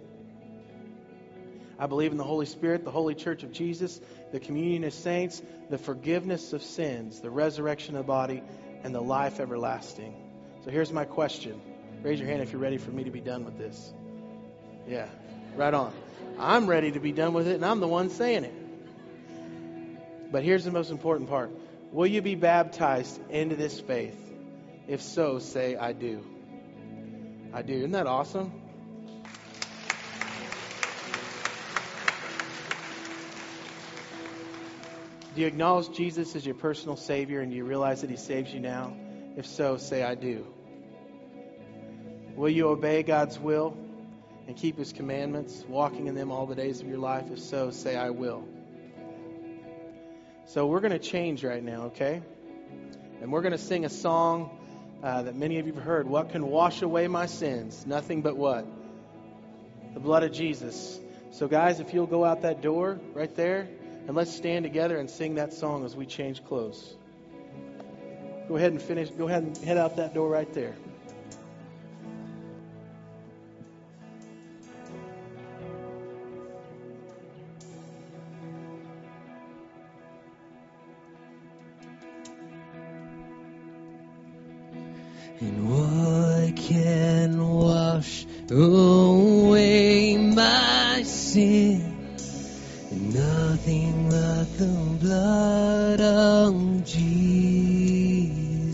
I 1.77 1.87
believe 1.87 2.11
in 2.11 2.17
the 2.17 2.23
Holy 2.23 2.45
Spirit, 2.45 2.85
the 2.85 2.91
Holy 2.91 3.15
Church 3.15 3.43
of 3.43 3.51
Jesus, 3.51 3.99
the 4.31 4.39
communion 4.39 4.85
of 4.85 4.93
saints, 4.93 5.41
the 5.69 5.77
forgiveness 5.77 6.53
of 6.53 6.63
sins, 6.63 7.19
the 7.19 7.29
resurrection 7.29 7.97
of 7.97 8.05
the 8.05 8.07
body, 8.07 8.43
and 8.83 8.95
the 8.95 9.01
life 9.01 9.41
everlasting. 9.41 10.28
So 10.63 10.71
here's 10.71 10.91
my 10.91 11.05
question. 11.05 11.61
Raise 12.01 12.19
your 12.19 12.27
hand 12.27 12.41
if 12.41 12.51
you're 12.51 12.61
ready 12.61 12.77
for 12.77 12.91
me 12.91 13.03
to 13.03 13.11
be 13.11 13.21
done 13.21 13.45
with 13.45 13.57
this. 13.57 13.93
Yeah, 14.87 15.07
right 15.55 15.73
on. 15.73 15.93
I'm 16.37 16.67
ready 16.67 16.91
to 16.91 16.99
be 16.99 17.11
done 17.11 17.33
with 17.33 17.47
it, 17.47 17.55
and 17.55 17.65
I'm 17.65 17.79
the 17.79 17.87
one 17.87 18.09
saying 18.09 18.45
it. 18.45 20.31
But 20.31 20.43
here's 20.43 20.63
the 20.63 20.71
most 20.71 20.91
important 20.91 21.29
part 21.29 21.51
Will 21.91 22.07
you 22.07 22.21
be 22.21 22.35
baptized 22.35 23.19
into 23.29 23.55
this 23.55 23.79
faith? 23.79 24.17
If 24.87 25.01
so, 25.01 25.39
say, 25.39 25.75
I 25.75 25.93
do. 25.93 26.25
I 27.53 27.61
do. 27.61 27.73
Isn't 27.73 27.91
that 27.91 28.07
awesome? 28.07 28.51
Do 35.35 35.41
you 35.41 35.47
acknowledge 35.47 35.95
Jesus 35.95 36.35
as 36.35 36.45
your 36.45 36.55
personal 36.55 36.95
Savior 36.95 37.39
and 37.39 37.51
do 37.51 37.57
you 37.57 37.63
realize 37.63 38.01
that 38.01 38.09
He 38.09 38.17
saves 38.17 38.53
you 38.53 38.59
now? 38.59 38.95
If 39.37 39.45
so, 39.45 39.77
say, 39.77 40.03
I 40.03 40.15
do. 40.15 40.45
Will 42.35 42.49
you 42.49 42.69
obey 42.69 43.03
God's 43.03 43.37
will 43.39 43.77
and 44.47 44.55
keep 44.55 44.77
His 44.77 44.93
commandments, 44.93 45.63
walking 45.67 46.07
in 46.07 46.15
them 46.15 46.31
all 46.31 46.45
the 46.45 46.55
days 46.55 46.81
of 46.81 46.87
your 46.87 46.97
life? 46.97 47.25
If 47.31 47.39
so, 47.39 47.71
say, 47.71 47.95
I 47.95 48.09
will. 48.09 48.47
So 50.45 50.65
we're 50.65 50.79
going 50.79 50.93
to 50.93 50.99
change 50.99 51.43
right 51.43 51.63
now, 51.63 51.83
okay? 51.83 52.21
And 53.21 53.31
we're 53.31 53.41
going 53.41 53.51
to 53.51 53.57
sing 53.57 53.85
a 53.85 53.89
song 53.89 54.57
uh, 55.03 55.23
that 55.23 55.35
many 55.35 55.59
of 55.59 55.67
you 55.67 55.73
have 55.73 55.83
heard. 55.83 56.07
What 56.07 56.29
can 56.29 56.47
wash 56.47 56.81
away 56.81 57.07
my 57.07 57.27
sins? 57.27 57.85
Nothing 57.85 58.21
but 58.21 58.35
what? 58.35 58.65
The 59.93 59.99
blood 59.99 60.23
of 60.23 60.31
Jesus. 60.31 60.99
So, 61.31 61.47
guys, 61.47 61.79
if 61.79 61.93
you'll 61.93 62.07
go 62.07 62.25
out 62.25 62.41
that 62.41 62.61
door 62.61 62.99
right 63.13 63.33
there, 63.35 63.67
and 64.07 64.15
let's 64.15 64.35
stand 64.35 64.63
together 64.63 64.97
and 64.97 65.07
sing 65.07 65.35
that 65.35 65.53
song 65.53 65.85
as 65.85 65.95
we 65.95 66.07
change 66.07 66.43
clothes. 66.45 66.95
Go 68.49 68.55
ahead 68.55 68.71
and 68.71 68.81
finish. 68.81 69.11
Go 69.11 69.27
ahead 69.27 69.43
and 69.43 69.55
head 69.59 69.77
out 69.77 69.95
that 69.97 70.15
door 70.15 70.27
right 70.27 70.51
there. 70.55 70.73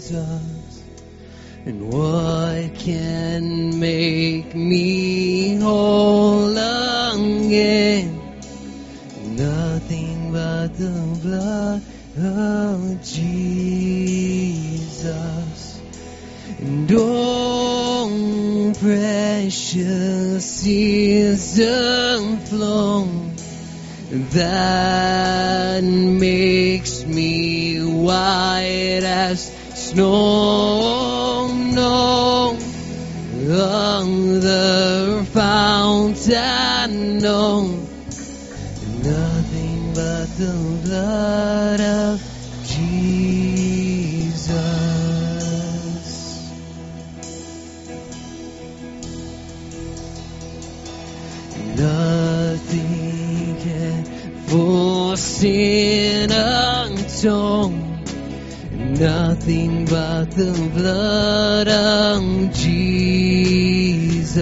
Jesus. 0.06 0.84
And 1.66 1.92
what 1.92 2.76
can 2.76 3.80
make 3.80 4.54
me 4.54 5.56
whole 5.56 6.52
again? 6.52 8.22
Nothing 9.36 10.32
but 10.32 10.68
the 10.78 11.20
blood 11.24 11.82
of 12.20 13.02
Jesus. 13.04 13.82
And 16.60 16.92
oh, 16.94 18.74
precious 18.80 20.66
is 20.68 21.56
the 21.58 22.40
flow 22.46 23.08
that 24.12 25.84
makes 25.84 26.95
as 29.98 30.65
Nothing 59.46 59.86
but 59.86 60.32
the 60.32 60.72
blood 60.74 61.68
of 61.68 62.52
Jesus. 62.52 64.34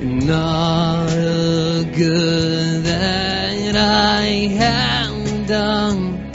Not 0.00 1.10
a 1.10 1.84
good 1.94 2.84
that 2.84 3.76
I 3.76 4.24
have 4.56 5.46
done. 5.46 6.32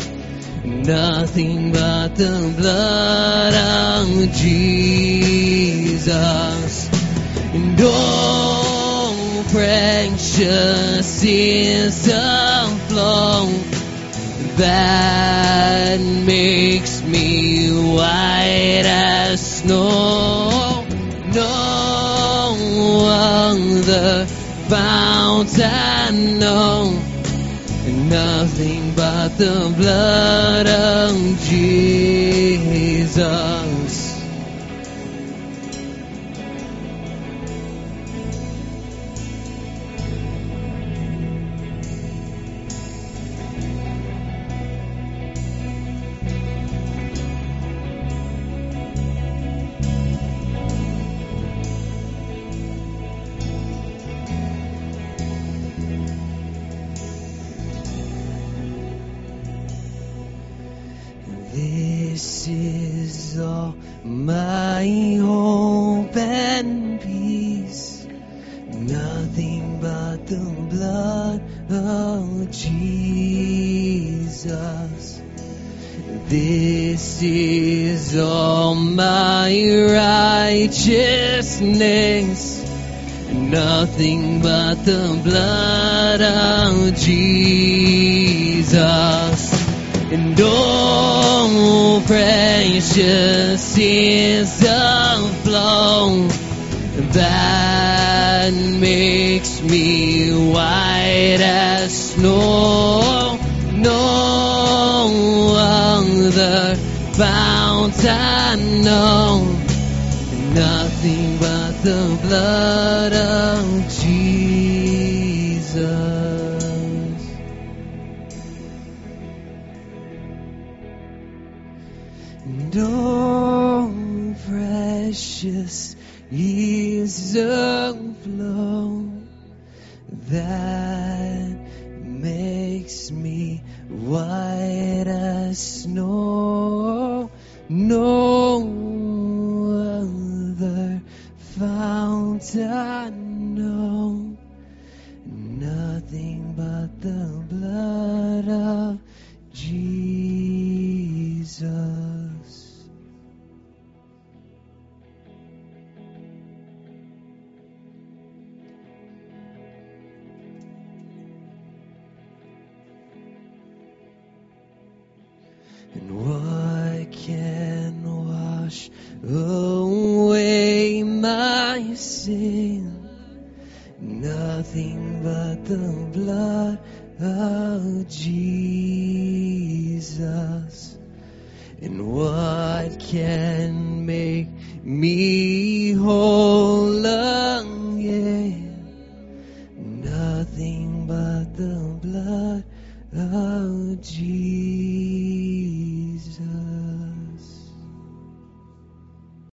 Nothing 0.83 1.71
but 1.71 2.15
the 2.15 2.53
blood 2.59 3.55
of 3.55 4.07
Jesus. 4.31 6.13
And 7.55 7.79
oh, 7.81 9.43
precious 9.49 11.23
is 11.23 12.05
the 12.05 12.79
flow 12.87 13.47
that 14.57 15.99
makes 15.99 16.94
fountain, 25.47 26.39
no, 26.39 26.91
nothing 28.09 28.93
but 28.95 29.29
the 29.37 29.73
blood 29.77 30.67
of 30.67 31.39
Jesus. 31.41 32.65
Is 63.05 63.39
all 63.39 63.75
my 64.03 64.83
hope 65.21 66.17
and 66.17 66.99
peace. 66.99 68.07
Nothing 68.67 69.79
but 69.79 70.25
the 70.25 70.45
blood 70.71 71.41
of 71.71 72.49
Jesus. 72.49 73.21
This 76.27 77.21
is 77.21 78.17
all 78.17 78.73
my 78.73 79.53
righteousness. 80.65 80.81
Nothing 83.31 84.41
but 84.41 84.83
the 84.83 85.21
blood 85.23 86.21
of 86.21 86.95
Jesus. 86.95 88.75
And 90.11 90.39
oh, 90.39 90.54
precious 92.05 93.77
is 93.77 94.59
the 94.59 94.95
that 97.13 98.53
makes 98.53 99.61
me 99.61 100.51
white 100.51 101.39
as 101.41 102.11
snow. 102.13 103.39
No 103.73 105.55
other 105.57 106.75
fountain, 107.13 108.81
no, 108.81 109.43
nothing 110.53 111.37
but 111.39 111.71
the 111.83 112.19
blood 112.21 113.13
of 113.13 113.74